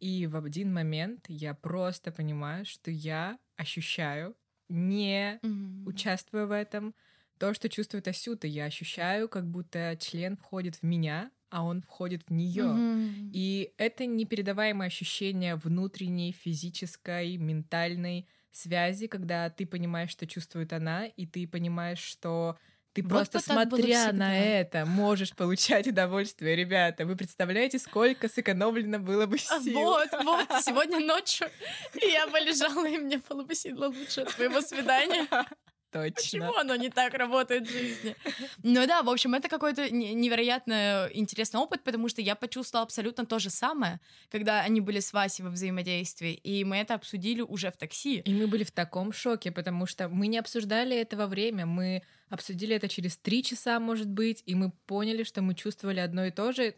[0.00, 4.36] И в один момент я просто понимаю, что я ощущаю,
[4.68, 5.84] не mm-hmm.
[5.86, 6.94] участвуя в этом,
[7.38, 8.46] то, что чувствует Асюта.
[8.46, 12.64] Я ощущаю, как будто член входит в меня, а он входит в нее.
[12.64, 13.30] Mm-hmm.
[13.32, 21.26] И это непередаваемое ощущение внутренней, физической, ментальной связи, когда ты понимаешь, что чувствует она, и
[21.26, 22.58] ты понимаешь, что
[22.92, 27.06] ты вот просто смотря на это можешь получать удовольствие, ребята.
[27.06, 29.78] Вы представляете, сколько сэкономлено было бы а, сил?
[29.78, 31.48] Вот, вот, сегодня ночью
[31.94, 35.28] я бы лежала, и мне было бы сильно лучше от твоего свидания.
[35.90, 36.14] Точно.
[36.14, 38.14] Почему оно не так работает в жизни?
[38.62, 43.38] Ну да, в общем, это какой-то невероятно интересный опыт, потому что я почувствовала абсолютно то
[43.38, 47.76] же самое, когда они были с Васей во взаимодействии, и мы это обсудили уже в
[47.76, 48.20] такси.
[48.20, 52.02] И мы были в таком шоке, потому что мы не обсуждали это во время, мы
[52.28, 56.30] обсудили это через три часа, может быть, и мы поняли, что мы чувствовали одно и
[56.30, 56.74] то же.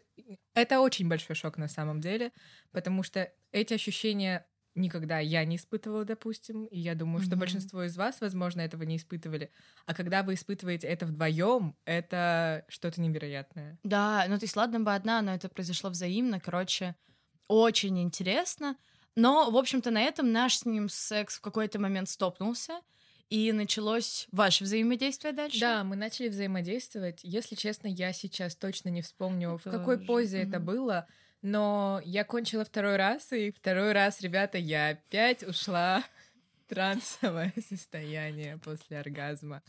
[0.53, 2.31] Это очень большой шок на самом деле,
[2.71, 7.25] потому что эти ощущения никогда я не испытывала, допустим, и я думаю, mm-hmm.
[7.25, 9.51] что большинство из вас, возможно, этого не испытывали.
[9.85, 13.79] А когда вы испытываете это вдвоем, это что-то невероятное.
[13.83, 16.95] Да, ну то есть ладно бы одна, но это произошло взаимно, короче,
[17.47, 18.77] очень интересно.
[19.15, 22.79] Но, в общем-то, на этом наш с ним секс в какой-то момент стопнулся.
[23.29, 25.61] И началось ваше взаимодействие дальше?
[25.61, 27.21] Да, мы начали взаимодействовать.
[27.23, 30.49] Если честно, я сейчас точно не вспомню, в какой позе mm-hmm.
[30.49, 31.07] это было.
[31.41, 36.03] Но я кончила второй раз, и второй раз, ребята, я опять ушла
[36.59, 39.63] в трансовое состояние после оргазма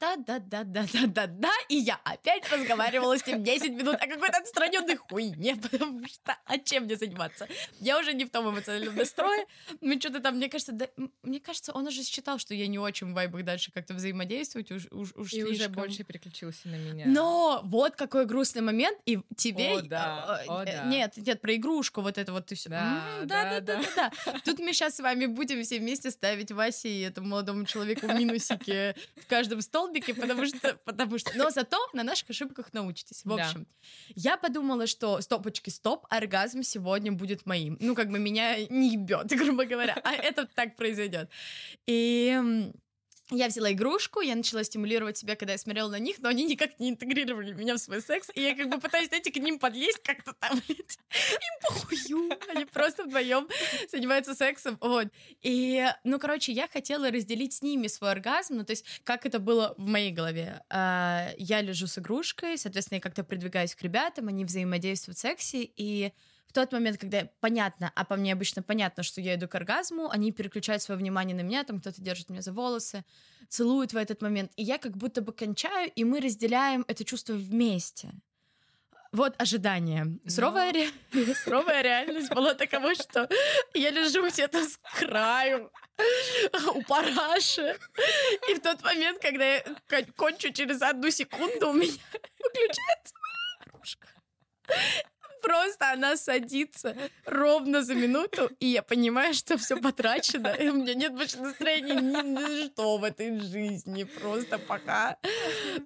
[0.00, 6.36] да-да-да-да-да-да-да, и я опять разговаривала с ним 10 минут о какой-то отстраненной хуйне, потому что
[6.44, 7.48] а чем мне заниматься?
[7.80, 9.46] Я уже не в том эмоциональном настрое,
[9.80, 10.86] мы что-то там, мне кажется, да,
[11.22, 14.86] мне кажется, он уже считал, что я не очень в вайбах дальше как-то взаимодействовать, уж,
[14.90, 15.52] уж, уж И слишком...
[15.52, 17.06] уже больше переключился на меня.
[17.06, 19.78] Но вот какой грустный момент, и тебе...
[19.78, 20.84] О, да, о, да.
[20.84, 22.68] Нет, нет, про игрушку вот это вот ты все.
[22.68, 24.40] Да, да, да, да, да.
[24.44, 28.94] Тут мы сейчас с вами будем все вместе ставить Васе и этому молодому человеку минусики
[29.16, 31.30] в каждом стол столбики, потому что, потому что...
[31.36, 33.24] Но зато на наших ошибках научитесь.
[33.24, 34.14] В общем, да.
[34.14, 37.76] я подумала, что стопочки, стоп, оргазм сегодня будет моим.
[37.80, 39.96] Ну, как бы меня не ебет, грубо говоря.
[40.04, 41.30] А это так произойдет.
[41.86, 42.70] И
[43.30, 46.78] я взяла игрушку, я начала стимулировать себя, когда я смотрела на них, но они никак
[46.80, 50.02] не интегрировали меня в свой секс, и я как бы пытаюсь, знаете, к ним подлезть
[50.02, 50.76] как-то там, им
[51.62, 53.48] похую, они просто вдвоем
[53.90, 55.08] занимаются сексом, вот.
[55.42, 59.38] И, ну, короче, я хотела разделить с ними свой оргазм, ну, то есть, как это
[59.38, 60.62] было в моей голове.
[60.70, 65.68] А, я лежу с игрушкой, соответственно, я как-то придвигаюсь к ребятам, они взаимодействуют в сексе,
[65.76, 66.12] и
[66.48, 70.10] в тот момент, когда понятно, а по мне обычно понятно, что я иду к оргазму,
[70.10, 73.04] они переключают свое внимание на меня, там кто-то держит меня за волосы,
[73.48, 77.34] целует в этот момент, и я как будто бы кончаю, и мы разделяем это чувство
[77.34, 78.12] вместе.
[79.12, 80.18] Вот ожидание.
[80.26, 80.90] Суровая, ре...
[81.44, 83.28] Суровая реальность была такова, что
[83.72, 85.70] я лежу где-то с краю
[86.74, 87.78] у параши.
[88.50, 89.62] И в тот момент, когда я
[90.16, 91.92] кончу через одну секунду, у меня
[92.38, 94.08] выключается моя игрушка.
[95.48, 100.92] Просто она садится ровно за минуту, и я понимаю, что все потрачено, и у меня
[100.92, 105.16] нет больше настроения ни на что в этой жизни, просто пока.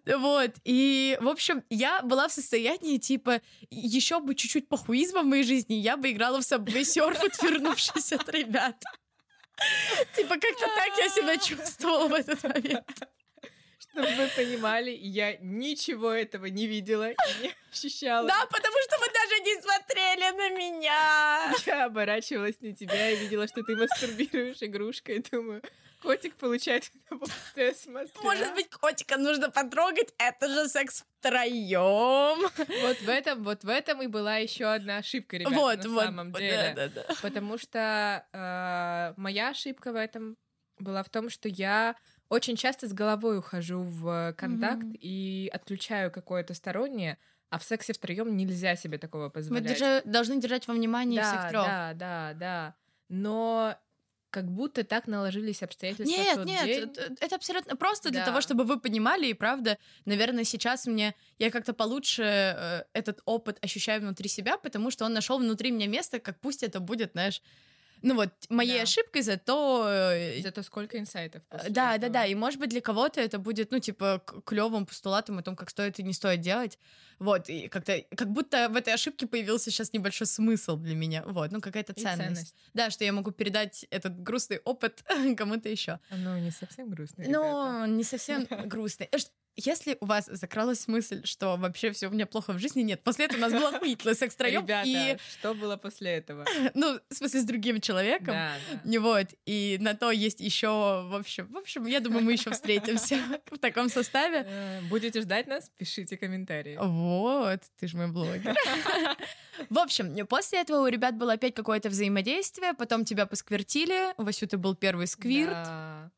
[0.05, 5.45] Вот, и, в общем, я была в состоянии, типа, еще бы чуть-чуть похуизма в моей
[5.45, 8.83] жизни, я бы играла в Subway Surf, отвернувшись от ребят.
[10.17, 13.09] Типа, как-то так я себя чувствовала в этот момент.
[13.93, 18.27] Чтобы вы понимали, я ничего этого не видела и не ощущала.
[18.27, 21.55] Да, потому что вы даже не смотрели на меня.
[21.67, 25.23] Я оборачивалась на тебя и видела, что ты мастурбируешь игрушкой.
[25.31, 25.63] Думаю,
[26.01, 28.23] котик получает удовольствие, смотря.
[28.23, 30.15] Может быть, котика нужно потрогать?
[30.17, 32.51] Это же секс втроем.
[32.83, 36.05] Вот в этом, вот в этом и была еще одна ошибка, ребята, вот, на вот,
[36.05, 36.73] самом деле.
[36.75, 37.15] Да, да, да.
[37.21, 40.37] Потому что э, моя ошибка в этом
[40.79, 41.95] была в том, что я
[42.33, 44.99] очень часто с головой ухожу в контакт mm-hmm.
[45.01, 47.19] и отключаю какое-то стороннее,
[47.51, 49.65] а в сексе втроем нельзя себе такого позволять.
[49.65, 50.01] Мы держа...
[50.07, 51.67] должны держать во внимании да, всех трех.
[51.67, 52.75] Да, да, да.
[53.11, 53.77] Но
[54.31, 56.17] как будто так наложились обстоятельства.
[56.17, 56.79] Нет, в тот нет, день.
[56.85, 58.13] Это, это абсолютно просто да.
[58.13, 63.21] для того, чтобы вы понимали, и правда, наверное, сейчас мне я как-то получше э, этот
[63.27, 67.13] опыт ощущаю внутри себя, потому что он нашел внутри меня место, как пусть это будет,
[67.13, 67.43] знаешь
[68.03, 68.83] ну вот, моей да.
[68.83, 69.87] ошибкой, зато...
[69.89, 71.43] Э, зато сколько инсайтов.
[71.51, 71.99] Да, этого.
[71.99, 72.27] да, да.
[72.27, 75.99] И может быть для кого-то это будет, ну, типа, клевым постулатом о том, как стоит
[75.99, 76.79] и не стоит делать.
[77.19, 81.23] Вот, и как-то, как будто в этой ошибке появился сейчас небольшой смысл для меня.
[81.25, 82.19] Вот, ну, какая-то ценность.
[82.19, 82.57] ценность.
[82.75, 85.05] Да, что я могу передать этот грустный опыт
[85.37, 86.01] кому-то еще.
[86.11, 87.29] Ну, не совсем грустный.
[87.29, 89.09] Ну, не совсем грустный.
[89.57, 93.03] Если у вас закралась мысль, что вообще все у меня плохо в жизни, нет.
[93.03, 94.63] После этого у нас был охуительный секс втроем.
[94.63, 95.19] Ребята, и...
[95.31, 96.47] что было после этого?
[96.75, 98.35] Ну, в смысле, с другим человеком.
[98.35, 98.81] Да, да.
[98.85, 99.27] Не вот.
[99.45, 103.19] И на то есть еще, в общем, в общем, я думаю, мы еще встретимся
[103.51, 104.47] в таком составе.
[104.47, 105.71] Э, будете ждать нас?
[105.77, 106.79] Пишите комментарии.
[106.81, 108.57] Вот, ты же мой блогер.
[109.69, 114.57] В общем, после этого у ребят было опять какое-то взаимодействие, потом тебя посквертили, Васю, ты
[114.57, 115.53] был первый сквирт.
[115.53, 116.11] Да.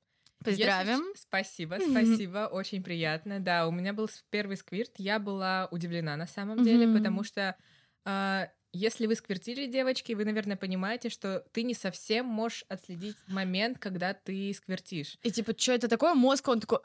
[0.45, 1.01] Поздравим.
[1.01, 1.21] Если...
[1.21, 3.41] Спасибо, спасибо, очень приятно.
[3.41, 7.57] Да, у меня был первый сквирт, я была удивлена на самом деле, потому что
[8.05, 13.79] э, если вы сквертили, девочки, вы, наверное, понимаете, что ты не совсем можешь отследить момент,
[13.79, 15.17] когда ты сквертишь.
[15.23, 16.15] И типа, что это такое?
[16.15, 16.81] Мозг, он такой...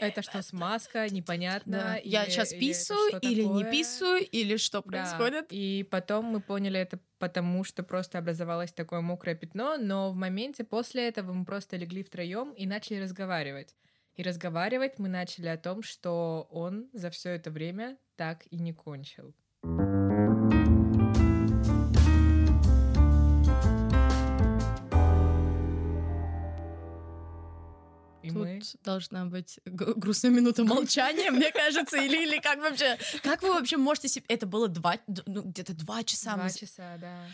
[0.00, 1.08] Это что, смазка?
[1.10, 1.78] Непонятно.
[1.78, 1.96] Да.
[1.96, 5.46] Или, Я сейчас писаю или, или не писаю, или что происходит?
[5.48, 5.56] Да.
[5.56, 10.64] И потом мы поняли это потому, что просто образовалось такое мокрое пятно, но в моменте
[10.64, 13.74] после этого мы просто легли втроем и начали разговаривать.
[14.16, 18.72] И разговаривать мы начали о том, что он за все это время так и не
[18.72, 19.34] кончил.
[28.60, 32.98] Тут должна быть грустная минута молчания, мне кажется, или, или как вообще...
[33.22, 34.24] Как вы вообще можете себе...
[34.28, 36.34] Это было два, ну, где-то два часа.
[36.34, 37.26] Два часа, да.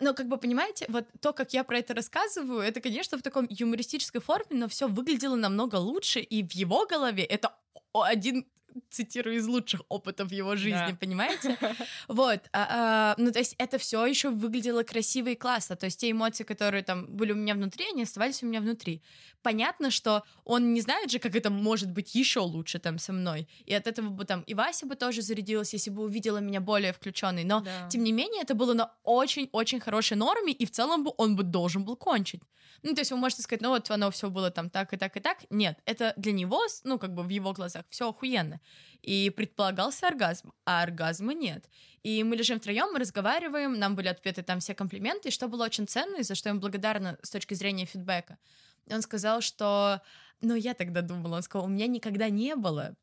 [0.00, 3.46] Но как бы, понимаете, вот то, как я про это рассказываю, это, конечно, в таком
[3.48, 7.54] юмористической форме, но все выглядело намного лучше, и в его голове это
[7.92, 8.46] один
[8.90, 10.96] цитирую из лучших опытов его жизни, да.
[10.98, 11.56] понимаете?
[12.08, 16.00] Вот, а, а, ну то есть это все еще выглядело красиво и классно, то есть
[16.00, 19.02] те эмоции, которые там были у меня внутри, они оставались у меня внутри.
[19.42, 23.48] Понятно, что он не знает же, как это может быть еще лучше там со мной,
[23.66, 26.92] и от этого бы там и Вася бы тоже зарядилась, если бы увидела меня более
[26.92, 27.88] включенной, но да.
[27.88, 31.42] тем не менее это было на очень-очень хорошей норме, и в целом бы он бы
[31.42, 32.42] должен был кончить.
[32.82, 35.16] Ну, то есть вы можете сказать, ну вот оно все было там так и так
[35.16, 35.38] и так.
[35.50, 38.60] Нет, это для него, ну, как бы в его глазах все охуенно.
[39.02, 41.68] И предполагался оргазм, а оргазма нет.
[42.02, 45.64] И мы лежим втроем, мы разговариваем, нам были отпеты там все комплименты, и что было
[45.64, 48.38] очень ценно, и за что я им благодарна с точки зрения фидбэка.
[48.90, 50.00] Он сказал, что
[50.40, 52.94] Но я тогда думала, он сказал, у меня никогда не было.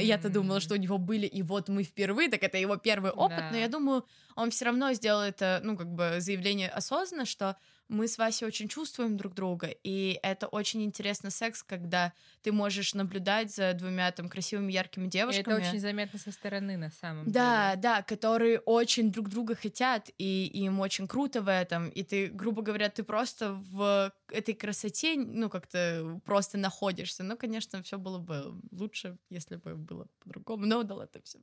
[0.00, 3.38] Я-то думала, что у него были, и вот мы впервые, так это его первый опыт,
[3.38, 3.50] Да.
[3.52, 4.04] но я думаю,
[4.34, 7.56] он все равно сделал это, ну, как бы заявление осознанно, что
[7.90, 12.12] мы с Васей очень чувствуем друг друга, и это очень интересно секс, когда
[12.42, 15.42] ты можешь наблюдать за двумя там красивыми, яркими И девушками.
[15.42, 17.82] это очень заметно со стороны, на самом Да, деле.
[17.82, 21.88] да, которые очень друг друга хотят, и им очень круто в этом.
[21.88, 27.24] И ты, грубо говоря, ты просто в этой красоте, ну, как-то просто находишься.
[27.24, 30.64] Ну, конечно, все было бы лучше, если бы было по-другому.
[30.66, 31.38] Но да ладно, все.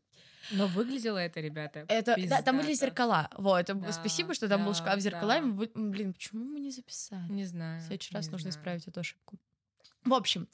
[0.52, 3.30] Но выглядело это, ребята, Это, да, там были зеркала.
[3.38, 5.52] Вот, это Да, спасибо, что там был да, шкаф с зеркалами.
[5.52, 5.68] да.
[5.76, 7.32] Блин, почему мы не записали?
[7.32, 7.82] Не знаю.
[7.82, 8.62] В следующий раз нужно знаю.
[8.62, 9.38] исправить эту ошибку.
[10.04, 10.48] В общем,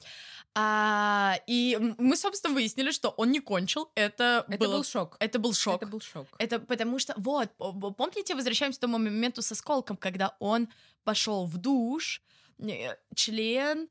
[0.54, 3.90] а, и мы, собственно, выяснили, что он не кончил.
[3.94, 5.16] Это, Это было- был шок.
[5.20, 5.76] это был шок.
[5.82, 6.26] Это был шок.
[6.38, 7.50] Это потому что, вот,
[7.96, 10.68] помните, возвращаемся к тому моменту со сколком, когда он
[11.04, 12.20] пошел в душ,
[12.58, 13.88] э, член,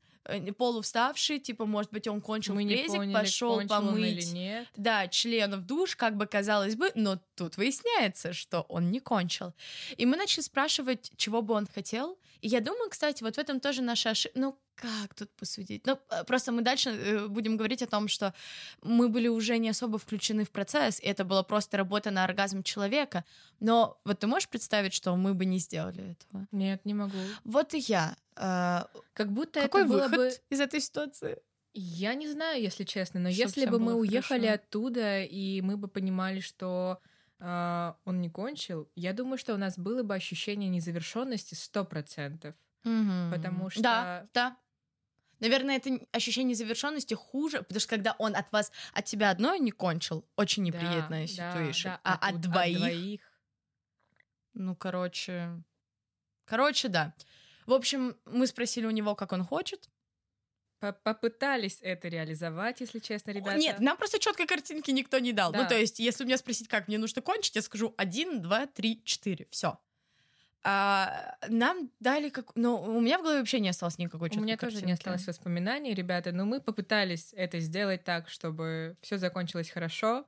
[0.56, 4.32] полувставший, типа, может быть, он кончил Мы презик, поняли, пошел помыть.
[4.32, 4.66] нет.
[4.76, 9.52] Да, член в душ, как бы казалось бы, но тут выясняется, что он не кончил.
[9.96, 12.18] И мы начали спрашивать, чего бы он хотел.
[12.40, 14.38] И я думаю, кстати, вот в этом тоже наша ошибка.
[14.38, 15.86] Ну, как тут посудить?
[15.86, 18.34] Ну, э, просто мы дальше э, будем говорить о том, что
[18.82, 22.62] мы были уже не особо включены в процесс, и это была просто работа на оргазм
[22.62, 23.24] человека.
[23.60, 26.46] Но вот ты можешь представить, что мы бы не сделали этого?
[26.52, 27.16] Нет, не могу.
[27.44, 28.16] Вот и я.
[28.36, 30.32] Э, Как будто Какой это было выход бы...
[30.50, 31.38] из этой ситуации?
[31.72, 34.54] Я не знаю, если честно, но Чтоб если бы мы уехали хорошо.
[34.62, 37.00] оттуда, и мы бы понимали, что
[37.40, 42.54] а, он не кончил, я думаю, что у нас было бы ощущение незавершенности сто процентов.
[42.84, 44.56] Потому что- Да, да.
[45.40, 49.72] Наверное, это ощущение завершенности хуже, потому что когда он от вас, от тебя одной не
[49.72, 52.00] кончил, очень неприятная ситуация.
[52.04, 53.20] а от, тут двоих,
[54.54, 55.62] ну, короче...
[56.44, 57.14] Короче, да.
[57.66, 59.88] В общем, мы спросили у него, как он хочет.
[60.80, 63.56] По- Попытались это реализовать, если честно, ребята.
[63.58, 65.52] Нет, нам просто четкой картинки никто не дал.
[65.52, 65.68] Ну, Да.
[65.68, 69.46] то есть, если меня спросить, как мне нужно кончить, я скажу один, два, три, четыре.
[69.50, 69.78] Все.
[70.66, 72.52] А, нам дали как...
[72.56, 74.98] Ну, у меня в голове вообще не осталось никакой У четкой меня тоже не картинки.
[75.00, 80.26] осталось воспоминаний, ребята, но мы попытались это сделать так, чтобы все закончилось хорошо.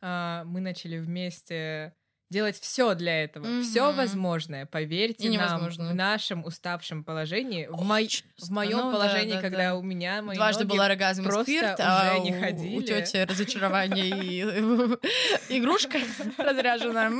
[0.00, 1.94] А, Мы начали вместе
[2.30, 3.96] делать все для этого, все Мгм.
[3.98, 4.66] возможное.
[4.66, 8.00] Поверьте И нам, в нашем уставшем положении, в, мо-
[8.38, 9.76] в моем Ну, да, положении, да, когда да.
[9.76, 12.76] у меня мои Дважды ноги был оргазм просто спирт, уже а не у- ходили.
[12.78, 14.40] у тети разочарование и
[15.50, 15.98] игрушка
[16.38, 17.12] разряжена.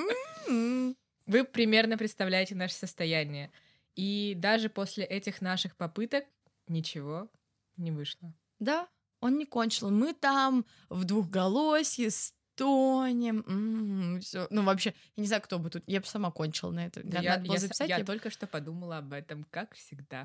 [0.48, 0.96] М-м.
[1.26, 3.50] Вы примерно представляете наше состояние.
[3.94, 6.24] И даже после этих наших попыток
[6.68, 7.28] ничего
[7.76, 8.32] не вышло.
[8.58, 8.86] Да,
[9.20, 9.90] он не кончил.
[9.90, 12.10] Мы там в двухголосье
[12.56, 14.18] стонем.
[14.20, 14.46] все.
[14.50, 15.82] Ну, вообще, я не знаю, кто бы тут...
[15.86, 17.00] Я бы сама кончила на это.
[17.04, 17.88] Да Надо я, я записать.
[17.88, 20.24] я я- только что подумала об этом, как всегда.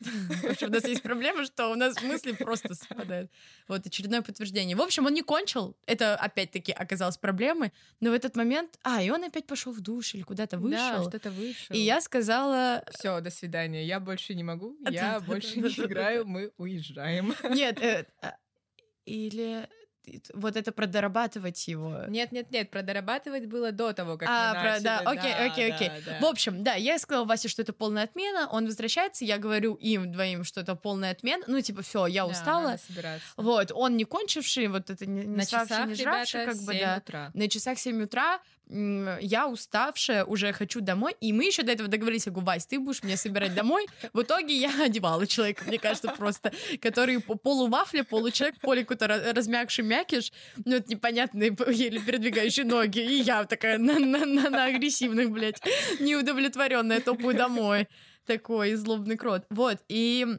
[0.00, 3.30] В общем, у нас есть проблема, что у нас мысли просто совпадают.
[3.68, 4.76] Вот очередное подтверждение.
[4.76, 5.76] В общем, он не кончил.
[5.86, 7.72] Это опять-таки оказалось проблемой.
[8.00, 8.78] Но в этот момент...
[8.82, 10.62] А, и он опять пошел в душ или куда-то Да,
[10.96, 11.08] вышел.
[11.08, 11.74] что-то вышел.
[11.74, 12.84] и я сказала...
[12.90, 13.84] Все, до свидания.
[13.84, 14.76] Я больше не могу.
[14.80, 16.26] Да, Я да, больше да, не да, да, играю.
[16.26, 17.34] Мы уезжаем.
[17.50, 18.36] Нет, э, а,
[19.04, 19.68] или
[20.34, 22.04] вот это продорабатывать его.
[22.08, 22.70] Нет, нет, нет.
[22.70, 24.82] Продорабатывать было до того, как А, мы про- начали.
[24.84, 25.90] да, окей, окей, да, окей.
[26.06, 26.18] да.
[26.20, 30.10] В общем, да, я сказала Васе, что это полная отмена, он возвращается, я говорю им
[30.12, 32.62] двоим, что это полная отмена, ну, типа, все, я устала.
[32.70, 33.26] надо собираться.
[33.36, 36.72] Вот, он не кончивший, вот это не, не На часах, не жравший, ребята, как бы,
[36.72, 36.96] 7 да.
[36.98, 37.30] утра.
[37.34, 38.40] На часах 7 утра
[39.20, 42.78] я уставшая, уже хочу домой, и мы еще до этого договорились, я говорю, Вась, ты
[42.78, 43.86] будешь меня собирать домой.
[44.12, 50.32] В итоге я одевала человека, мне кажется, просто, который по- полувафля, получеловек, поликута размягший мякиш,
[50.64, 55.60] ну, это непонятные еле передвигающие ноги, и я такая на, на, на, на агрессивных, блядь,
[56.00, 57.88] неудовлетворенная, топаю домой.
[58.24, 59.44] Такой злобный крот.
[59.50, 60.38] Вот, и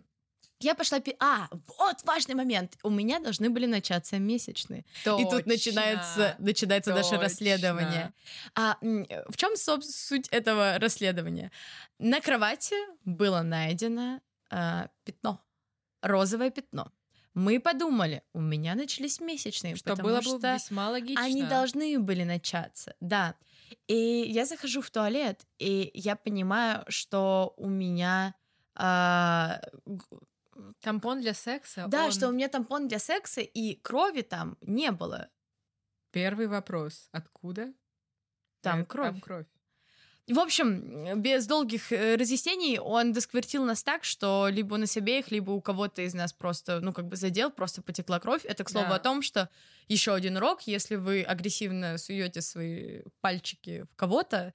[0.64, 1.00] я пошла...
[1.00, 2.78] пи- А, вот важный момент.
[2.84, 4.86] У меня должны были начаться месячные.
[5.06, 5.44] И тут Точно.
[5.52, 7.24] начинается, начинается наше Точно.
[7.24, 8.14] расследование.
[8.56, 11.52] А в чем суть этого расследования?
[12.00, 15.40] На кровати было найдено а, пятно,
[16.02, 16.92] розовое пятно.
[17.36, 21.24] Мы подумали, у меня начались месячные, Что потому было что бы весьма логично.
[21.26, 23.34] они должны были начаться, да.
[23.88, 23.96] И
[24.28, 28.36] я захожу в туалет, и я понимаю, что у меня
[28.76, 29.60] а,
[30.82, 31.86] Тампон для секса.
[31.88, 35.30] да, он- что у меня тампон для секса, и крови там не было.
[36.12, 37.10] Первый вопрос.
[37.12, 37.74] Откуда?
[38.62, 39.08] Там Э, кровь.
[39.12, 39.46] Там кровь.
[40.28, 45.32] В общем, без долгих э, разъяснений он досквертил нас так, что либо у нас обеих,
[45.32, 48.46] либо у кого-то из нас просто, ну, как бы задел, просто потекла кровь.
[48.46, 48.96] Это, к слову, Да.
[48.96, 49.50] о том, что
[49.90, 54.54] еще один урок, если вы агрессивно суете свои пальчики в кого-то,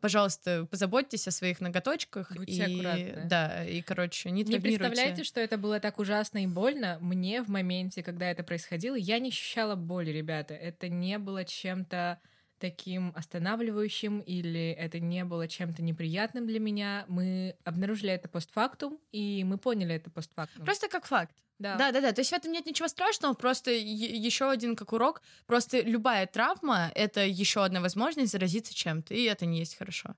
[0.00, 2.32] пожалуйста, позаботьтесь о своих ноготочках.
[2.34, 3.28] Будьте и, аккуратны.
[3.28, 6.98] Да, и, короче, не Не представляете, что это было так ужасно и больно?
[7.00, 10.54] Мне в моменте, когда это происходило, я не ощущала боли, ребята.
[10.54, 12.18] Это не было чем-то
[12.58, 17.04] таким останавливающим или это не было чем-то неприятным для меня.
[17.08, 20.64] Мы обнаружили это постфактум, и мы поняли это постфактум.
[20.64, 21.34] Просто как факт.
[21.58, 21.76] да.
[21.76, 22.12] Да, да, да.
[22.12, 25.22] То есть в этом нет ничего страшного, просто еще один как урок.
[25.46, 30.14] Просто любая травма это еще одна возможность заразиться чем-то, и это не есть хорошо.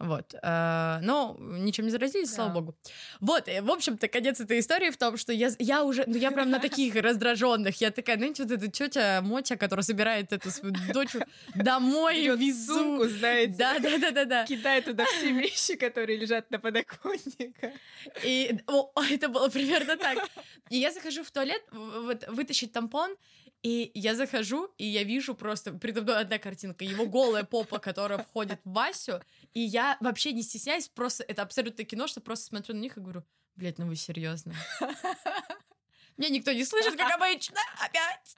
[0.00, 0.34] Вот.
[0.42, 2.74] э, Но ничем не заразились, слава богу.
[3.20, 6.30] Вот, э, в общем-то, конец этой истории в том, что я, я уже, ну я
[6.30, 7.80] прям на таких раздраженных.
[7.82, 11.12] Я такая, знаете, вот эта тетя Мотя, которая собирает эту свою дочь
[11.54, 12.74] домой, Берёт везу.
[12.74, 14.46] сумку, знаете, Да, да, да, да, да.
[14.46, 17.74] кидает туда все вещи, которые лежат на подоконнике.
[18.24, 20.18] И о, это было примерно так.
[20.70, 23.16] И я захожу в туалет, вот, вытащить тампон,
[23.62, 28.18] и я захожу, и я вижу просто передо мной одна картинка, его голая попа, которая
[28.18, 29.20] входит в Васю,
[29.54, 33.00] и я вообще не стесняюсь, просто это абсолютно кино, что просто смотрю на них и
[33.00, 33.24] говорю,
[33.56, 34.54] блядь, ну вы серьезно?
[36.16, 38.36] Меня никто не слышит, как обычно, опять.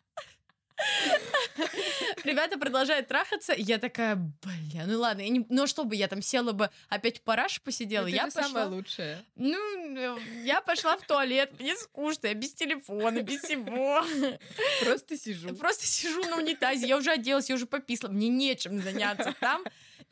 [2.25, 5.45] Ребята продолжают трахаться, и я такая, бля, ну ладно, не...
[5.49, 8.43] ну чтобы я там села бы, опять в параш посидела, Это я пошла...
[8.43, 9.25] самое лучшее.
[9.37, 9.59] Ну,
[9.97, 14.05] э, я пошла в туалет, мне скучно, я без телефона, без всего.
[14.85, 15.55] Просто сижу.
[15.55, 19.63] Просто сижу на унитазе, я уже оделась, я уже пописала, мне нечем заняться там.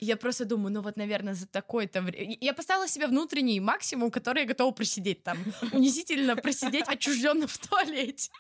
[0.01, 2.37] Я просто думаю, ну вот, наверное, за такое-то время...
[2.41, 5.39] Я поставила себе внутренний максимум, который я готова просидеть там.
[5.73, 8.31] Унизительно просидеть отчужденно в туалете.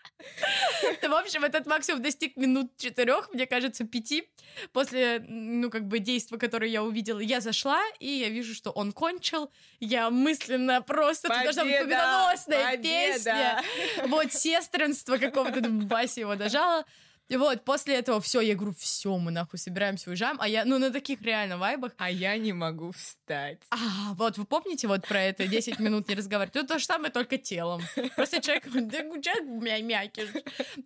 [1.03, 4.25] В общем, этот максимум достиг минут четырех, мне кажется, пяти.
[4.73, 8.93] После, ну, как бы, действия, которое я увидела, я зашла, и я вижу, что он
[8.93, 9.51] кончил.
[9.81, 11.29] Я мысленно просто...
[11.29, 11.63] Победа!
[11.63, 12.83] победоносная Победа!
[12.83, 13.63] песня.
[14.09, 16.87] Вот сестринство какого-то, Баси его дожала.
[17.31, 20.37] И вот, после этого все, я говорю, все, мы нахуй собираемся, уезжаем.
[20.41, 21.93] А я, ну, на таких реально вайбах.
[21.97, 23.61] А я не могу встать.
[23.71, 26.57] А, вот, вы помните вот про это 10 минут не разговаривать?
[26.57, 27.83] Ну, то же самое, только телом.
[28.17, 30.29] Просто человек, да, человек мя- мякиш,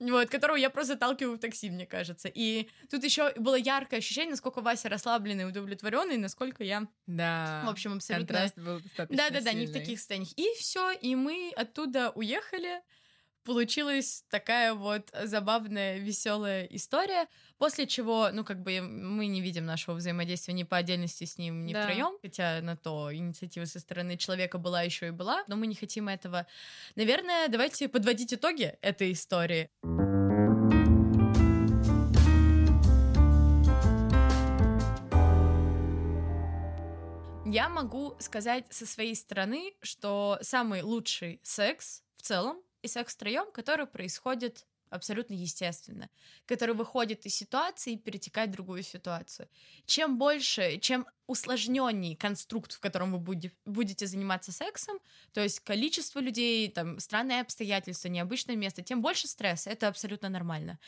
[0.01, 2.28] вот, которого я просто сталкиваю в такси, мне кажется.
[2.28, 7.62] И тут еще было яркое ощущение, насколько Вася расслабленный, удовлетворенный, насколько я, Да.
[7.64, 8.26] в общем, абсолютно...
[8.26, 10.32] Контраст был достаточно Да-да-да, не в таких состояниях.
[10.36, 12.82] И все, и мы оттуда уехали.
[13.45, 17.28] Получилась такая вот забавная, веселая история,
[17.59, 21.66] после чего, ну, как бы мы не видим нашего взаимодействия ни по отдельности с ним,
[21.66, 21.82] ни Да.
[21.82, 25.74] втроем, хотя на то инициатива со стороны человека была еще и была, но мы не
[25.74, 26.47] хотим этого.
[26.97, 29.68] Наверное, давайте подводить итоги этой истории.
[37.47, 43.51] Я могу сказать со своей стороны, что самый лучший секс в целом и секс втроем,
[43.51, 46.11] который происходит абсолютно естественно,
[46.47, 49.49] который выходит из ситуации и перетекает в другую ситуацию.
[49.87, 54.99] Чем больше, чем усложненней конструкт, в котором вы буде- будете заниматься сексом,
[55.33, 60.79] то есть количество людей, там, странные обстоятельства, необычное место, тем больше стресса, это абсолютно нормально.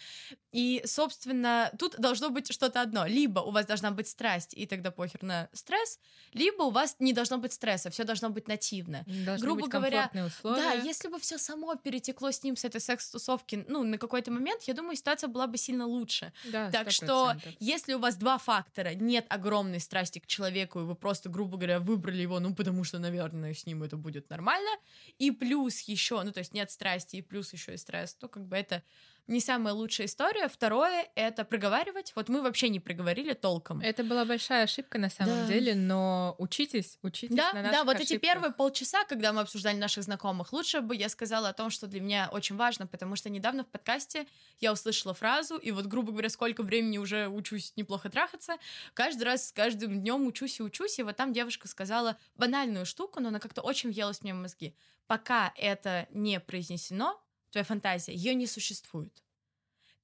[0.53, 3.07] И, собственно, тут должно быть что-то одно.
[3.07, 5.99] Либо у вас должна быть страсть, и тогда похер на стресс,
[6.33, 9.05] либо у вас не должно быть стресса, все должно быть нативно.
[9.07, 10.57] Должны грубо быть говоря, условия.
[10.63, 14.63] Да, если бы все само перетекло с ним с этой секс-тусовки, ну, на какой-то момент,
[14.63, 16.33] я думаю, ситуация была бы сильно лучше.
[16.45, 16.91] Да, Так 100%.
[16.91, 21.81] что, если у вас два фактора, нет огромной страсти человеку, и вы просто, грубо говоря,
[21.81, 24.71] выбрали его, ну, потому что, наверное, с ним это будет нормально,
[25.19, 28.47] и плюс еще, ну, то есть нет страсти, и плюс еще и стресс, то как
[28.47, 28.83] бы это
[29.27, 30.49] не самая лучшая история.
[30.49, 32.13] Второе— это проговаривать.
[32.15, 33.81] Вот мы вообще не проговорили толком.
[33.81, 35.47] Это была большая ошибка на самом Да.
[35.49, 38.21] деле, но учитесь, учитесь Да, на да, наших вот эти ошибках.
[38.33, 42.01] первые полчаса, когда мы обсуждали наших знакомых, лучше бы я сказала о том, что для
[42.01, 44.27] меня очень важно, потому что недавно в подкасте
[44.61, 48.57] я услышала фразу, и вот, грубо говоря, сколько времени уже учусь неплохо трахаться,
[48.95, 53.21] каждый раз с каждым днем учусь и учусь, и вот там девушка сказала банальную штуку,
[53.21, 54.75] но она как-то очень въелась мне в мозги.
[55.07, 57.21] Пока это не произнесено,
[57.51, 59.23] твоя фантазия, ее не существует.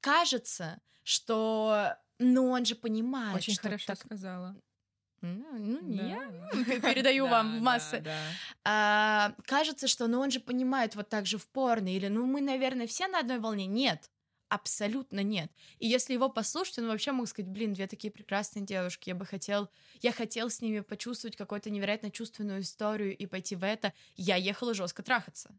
[0.01, 4.57] Кажется, что, ну, он же понимает, Очень что хорошо так- сказала.
[5.21, 6.05] Ну, ну, не Да.
[6.73, 8.01] я передаю Да, вам в да, массы.
[8.01, 8.19] да.
[8.65, 12.41] А, кажется, что ну он же понимает вот так же в порно, или ну мы,
[12.41, 13.67] наверное, все на одной волне.
[13.67, 14.11] Нет,
[14.49, 15.53] абсолютно нет.
[15.79, 19.25] И если его послушать, он вообще мог сказать, блин, две такие прекрасные девушки, я бы
[19.25, 19.71] хотел,
[20.01, 23.93] я хотел с ними почувствовать какую-то невероятно чувственную историю и пойти в это.
[24.17, 25.55] Я ехала жестко трахаться.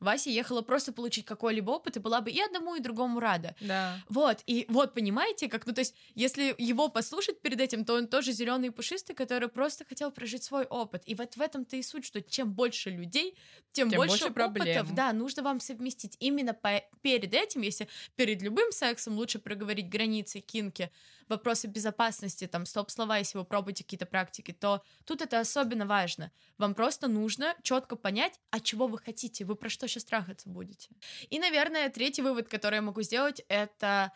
[0.00, 3.54] Вася ехала просто получить какой-либо опыт и была бы и одному, и другому рада.
[3.60, 3.98] Да.
[4.08, 8.08] Вот, и вот, понимаете, как, ну, то есть, если его послушать перед этим, то он
[8.08, 11.02] тоже зеленый и пушистый, который просто хотел прожить свой опыт.
[11.06, 13.36] И вот в этом-то и суть, что чем больше людей,
[13.72, 14.66] тем, Тем больше, больше проблем.
[14.68, 16.16] опытов, да, нужно вам совместить.
[16.20, 20.90] Именно по- перед этим, если перед любым сексом лучше проговорить границы, кинки,
[21.28, 26.30] вопросы безопасности, там, стоп-слова, если вы пробуете какие-то практики, то тут это особенно важно.
[26.56, 30.88] Вам просто нужно четко понять, от чего вы хотите, вы про что сейчас трахаться будете.
[31.30, 34.12] И, наверное, третий вывод, который я могу сделать, это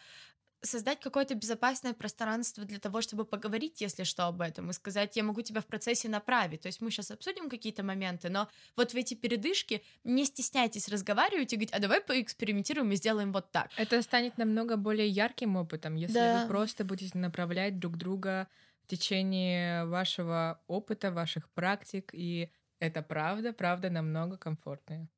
[0.63, 5.23] создать какое-то безопасное пространство для того, чтобы поговорить, если что, об этом, и сказать, я
[5.23, 6.61] могу тебя в процессе направить.
[6.61, 11.53] То есть мы сейчас обсудим какие-то моменты, но вот в эти передышки не стесняйтесь разговаривать
[11.53, 13.71] и говорить, а давай поэкспериментируем и сделаем вот так.
[13.77, 16.43] Это станет намного более ярким опытом, если Да.
[16.43, 18.47] вы просто будете направлять друг друга
[18.85, 22.51] в течение вашего опыта, ваших практик, и
[22.81, 25.09] это правда, правда намного комфортнее.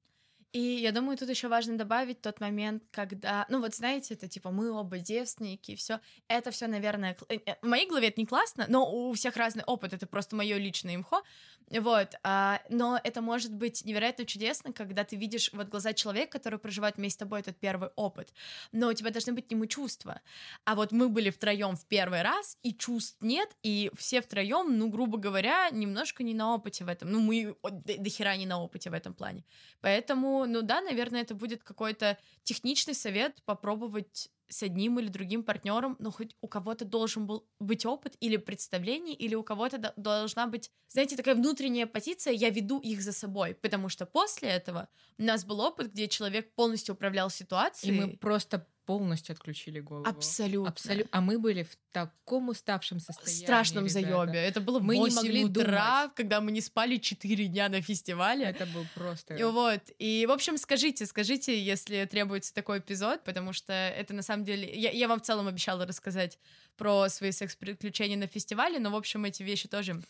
[0.52, 4.50] И я думаю, тут еще важно добавить тот момент, когда, ну вот знаете, это типа
[4.50, 5.98] мы оба девственники, все,
[6.28, 9.64] это все, наверное, э, э, в моей голове это не классно, но у всех разный
[9.64, 11.22] опыт, это просто мое личное имхо,
[11.70, 16.58] вот, а, но это может быть невероятно чудесно, когда ты видишь вот глаза человека, который
[16.58, 18.34] проживает вместе с тобой этот первый опыт,
[18.72, 20.20] но у тебя должны быть к нему чувства,
[20.66, 24.90] а вот мы были втроем в первый раз, и чувств нет, и все втроем, ну,
[24.90, 28.62] грубо говоря, немножко не на опыте в этом, ну, мы до, до хера не на
[28.62, 29.44] опыте в этом плане,
[29.80, 35.96] Поэтому, ну да, наверное, это будет какой-то техничный совет попробовать с одним или другим партнером,
[35.98, 40.46] но хоть у кого-то должен был быть опыт или представление, или у кого-то до- должна
[40.46, 44.88] быть, знаете, такая внутренняя позиция, я веду их за собой, потому что после этого
[45.18, 47.98] у нас был опыт, где человек полностью управлял И ситуацией.
[47.98, 50.06] мы просто полностью отключили голову.
[50.06, 50.70] Абсолютно.
[50.70, 51.08] Абсолютно.
[51.12, 53.42] А мы были в таком уставшем состоянии.
[53.44, 54.00] страшном ребята.
[54.00, 54.38] заебе.
[54.38, 57.80] Это было в Мы не 8 могли утра, когда мы не спали 4 дня на
[57.80, 58.44] фестивале.
[58.44, 59.34] Это был просто...
[59.34, 59.80] И Вот.
[59.98, 64.72] И, в общем, скажите, скажите, если требуется такой эпизод, потому что это на самом деле...
[64.74, 66.38] Я, я вам в целом обещала рассказать
[66.76, 70.00] про свои секс-приключения на фестивале, но, в общем, эти вещи тоже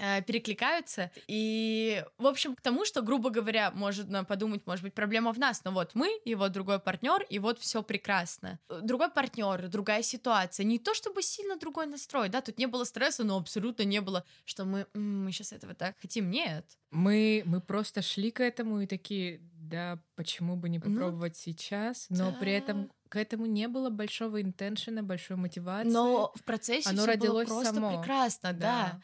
[0.00, 1.10] э, перекликаются.
[1.28, 5.62] И, в общем, к тому, что, грубо говоря, можно подумать, может быть, проблема в нас,
[5.64, 8.58] но вот мы и вот другой партнер, и вот все прекрасно.
[8.82, 10.64] Другой партнер, другая ситуация.
[10.64, 14.24] Не то чтобы сильно другой настрой, да, тут не было стресса, но абсолютно не было,
[14.44, 16.30] что мы, «М, мы сейчас этого так хотим.
[16.30, 16.66] Нет.
[16.90, 22.06] Мы, мы просто шли к этому и такие, да, почему бы не Ну, попробовать сейчас,
[22.08, 22.90] но при этом да.
[23.08, 25.90] к этому не было большого интеншена, большой мотивации.
[25.90, 27.98] Но в процессе Оно было родилось просто само.
[27.98, 29.00] прекрасно, да.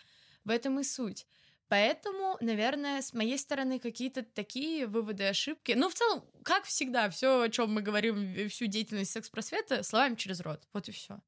[0.47, 1.27] В этом и суть.
[1.69, 5.73] Поэтому, наверное, с моей стороны какие-то такие выводы, ошибки.
[5.73, 10.15] Ну, в целом, как всегда, все, о чем мы говорим, в- всю деятельность секс-просвета, словами
[10.15, 10.67] через рот.
[10.73, 11.21] Вот и все.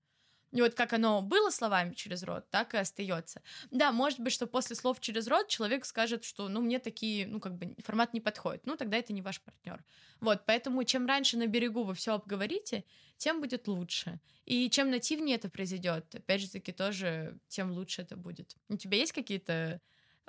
[0.52, 3.42] И вот как оно было словами через рот, так и остается.
[3.70, 7.38] Да, может быть, что после слов через рот человек скажет, что, ну, мне такие, ну,
[7.38, 8.64] как бы формат не подходит.
[8.64, 9.84] Ну, тогда это не ваш партнер.
[10.20, 12.84] Вот, поэтому чем раньше на берегу вы все обговорите,
[13.18, 14.20] тем будет лучше.
[14.46, 18.56] И чем нативнее это произойдет, опять же таки, тоже тем лучше это будет.
[18.68, 19.80] У тебя есть какие-то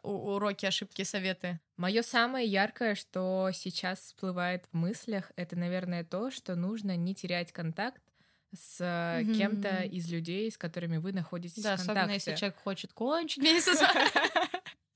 [0.03, 1.59] уроки, ошибки, советы?
[1.78, 7.51] Мое самое яркое, что сейчас всплывает в мыслях, это, наверное, то, что нужно не терять
[7.51, 8.01] контакт
[8.56, 9.36] с Мгм.
[9.36, 12.14] кем-то из людей, с которыми вы находитесь Да, в особенно контакте.
[12.32, 14.10] если человек хочет кончить вами.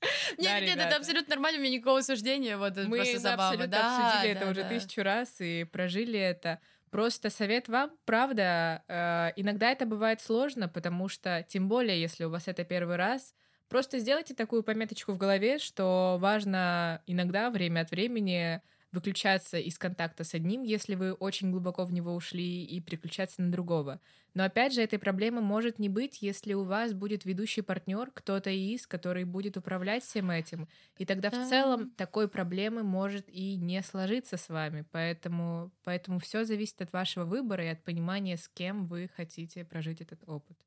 [0.38, 4.64] Нет, нет, это абсолютно нормально, у меня никакого осуждения, вот Мы абсолютно обсудили это уже
[4.64, 6.60] тысячу раз и прожили это.
[6.90, 12.30] Просто совет вам, правда, э, иногда это бывает сложно, потому что, тем более, если у
[12.30, 13.34] вас это первый раз,
[13.68, 18.60] просто сделайте такую пометочку в голове, что важно иногда, время от времени,
[18.94, 23.52] выключаться из контакта с одним, если вы очень глубоко в него ушли, и переключаться на
[23.52, 24.00] другого.
[24.34, 28.50] Но опять же, этой проблемы может не быть, если у вас будет ведущий партнер, кто-то
[28.50, 30.68] из, который будет управлять всем этим.
[30.96, 31.36] И тогда Да.
[31.36, 34.86] в целом такой проблемы может и не сложиться с вами.
[34.90, 40.00] Поэтому, поэтому все зависит от вашего выбора и от понимания, с кем вы хотите прожить
[40.00, 40.58] этот опыт.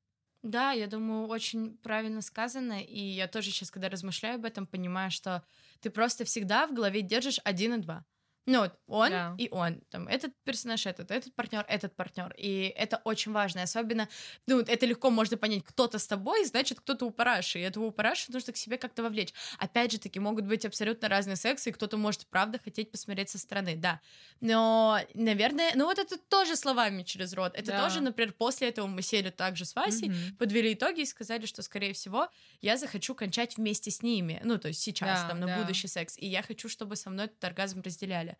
[0.43, 5.11] Да, я думаю, очень правильно сказано, и я тоже сейчас, когда размышляю об этом, понимаю,
[5.11, 5.43] что
[5.81, 8.05] ты просто всегда в голове держишь один и два.
[8.49, 9.37] Ну вот, он Да.
[9.37, 14.07] и он, там, этот персонаж этот, этот партнер, этот партнер, и это очень важно, особенно,
[14.47, 17.91] ну, это легко можно понять, кто-то с тобой, значит, кто-то у параши, и этого у
[17.91, 19.33] параши нужно к себе как-то вовлечь.
[19.59, 23.37] Опять же таки, могут быть абсолютно разные сексы, и кто-то может, правда, хотеть посмотреть со
[23.37, 23.99] стороны, да.
[24.39, 27.73] Но, наверное, ну вот это тоже словами через рот, это Да.
[27.73, 30.37] тоже, например, после этого мы сели также с Васей, Мгм.
[30.37, 32.29] подвели итоги и сказали, что, скорее всего,
[32.61, 34.39] я захочу кончать вместе с ними.
[34.43, 35.49] Ну, то есть сейчас, Да, там, на да.
[35.49, 36.17] будущий секс.
[36.17, 38.36] И я хочу, чтобы со мной этот оргазм разделяли.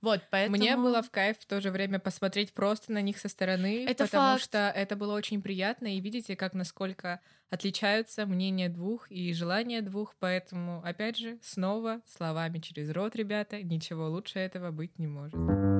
[0.00, 0.56] Вот, поэтому...
[0.56, 4.04] Мне было в кайф в то же время посмотреть просто на них со стороны, Это
[4.04, 4.44] потому факт.
[4.44, 10.14] что это было очень приятно, и видите, как насколько отличаются мнения двух и желания двух,
[10.18, 15.73] поэтому, опять же, снова словами через рот, ребята, ничего лучше этого быть не может.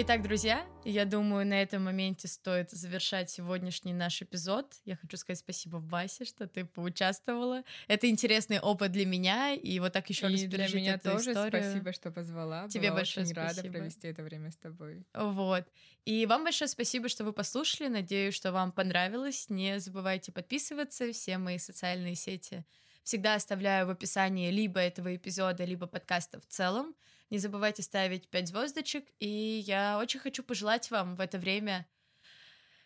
[0.00, 4.72] Итак, друзья, я думаю, на этом моменте стоит завершать сегодняшний наш эпизод.
[4.84, 7.64] Я хочу сказать спасибо Васе, что ты поучаствовала.
[7.88, 11.10] Это интересный опыт для меня, и вот так еще раз и для пережить меня эту
[11.10, 11.64] тоже историю.
[11.64, 12.68] спасибо, что позвала.
[12.68, 13.72] Тебе Была большое очень рада спасибо.
[13.72, 15.04] провести это время с тобой.
[15.14, 15.64] Вот.
[16.04, 17.88] И вам большое спасибо, что вы послушали.
[17.88, 19.46] Надеюсь, что вам понравилось.
[19.48, 21.10] Не забывайте подписываться.
[21.12, 22.64] Все мои социальные сети
[23.02, 26.94] всегда оставляю в описании либо этого эпизода, либо подкаста в целом.
[27.30, 29.04] Не забывайте ставить 5 звездочек.
[29.18, 29.28] И
[29.66, 31.86] я очень хочу пожелать вам в это время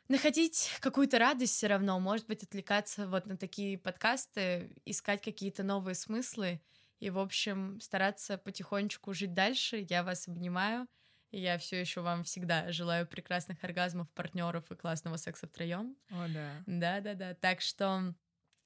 [0.09, 5.95] находить какую-то радость все равно, может быть, отвлекаться вот на такие подкасты, искать какие-то новые
[5.95, 6.61] смыслы
[7.01, 9.87] и, в общем, стараться потихонечку жить дальше.
[9.89, 10.87] Я вас обнимаю.
[11.31, 15.97] И Я все еще вам всегда желаю прекрасных оргазмов, партнеров и классного секса втроем.
[16.11, 16.63] О, да.
[16.67, 17.35] Да, да, да.
[17.35, 18.15] Так что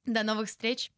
[0.05, 0.91] до новых встреч.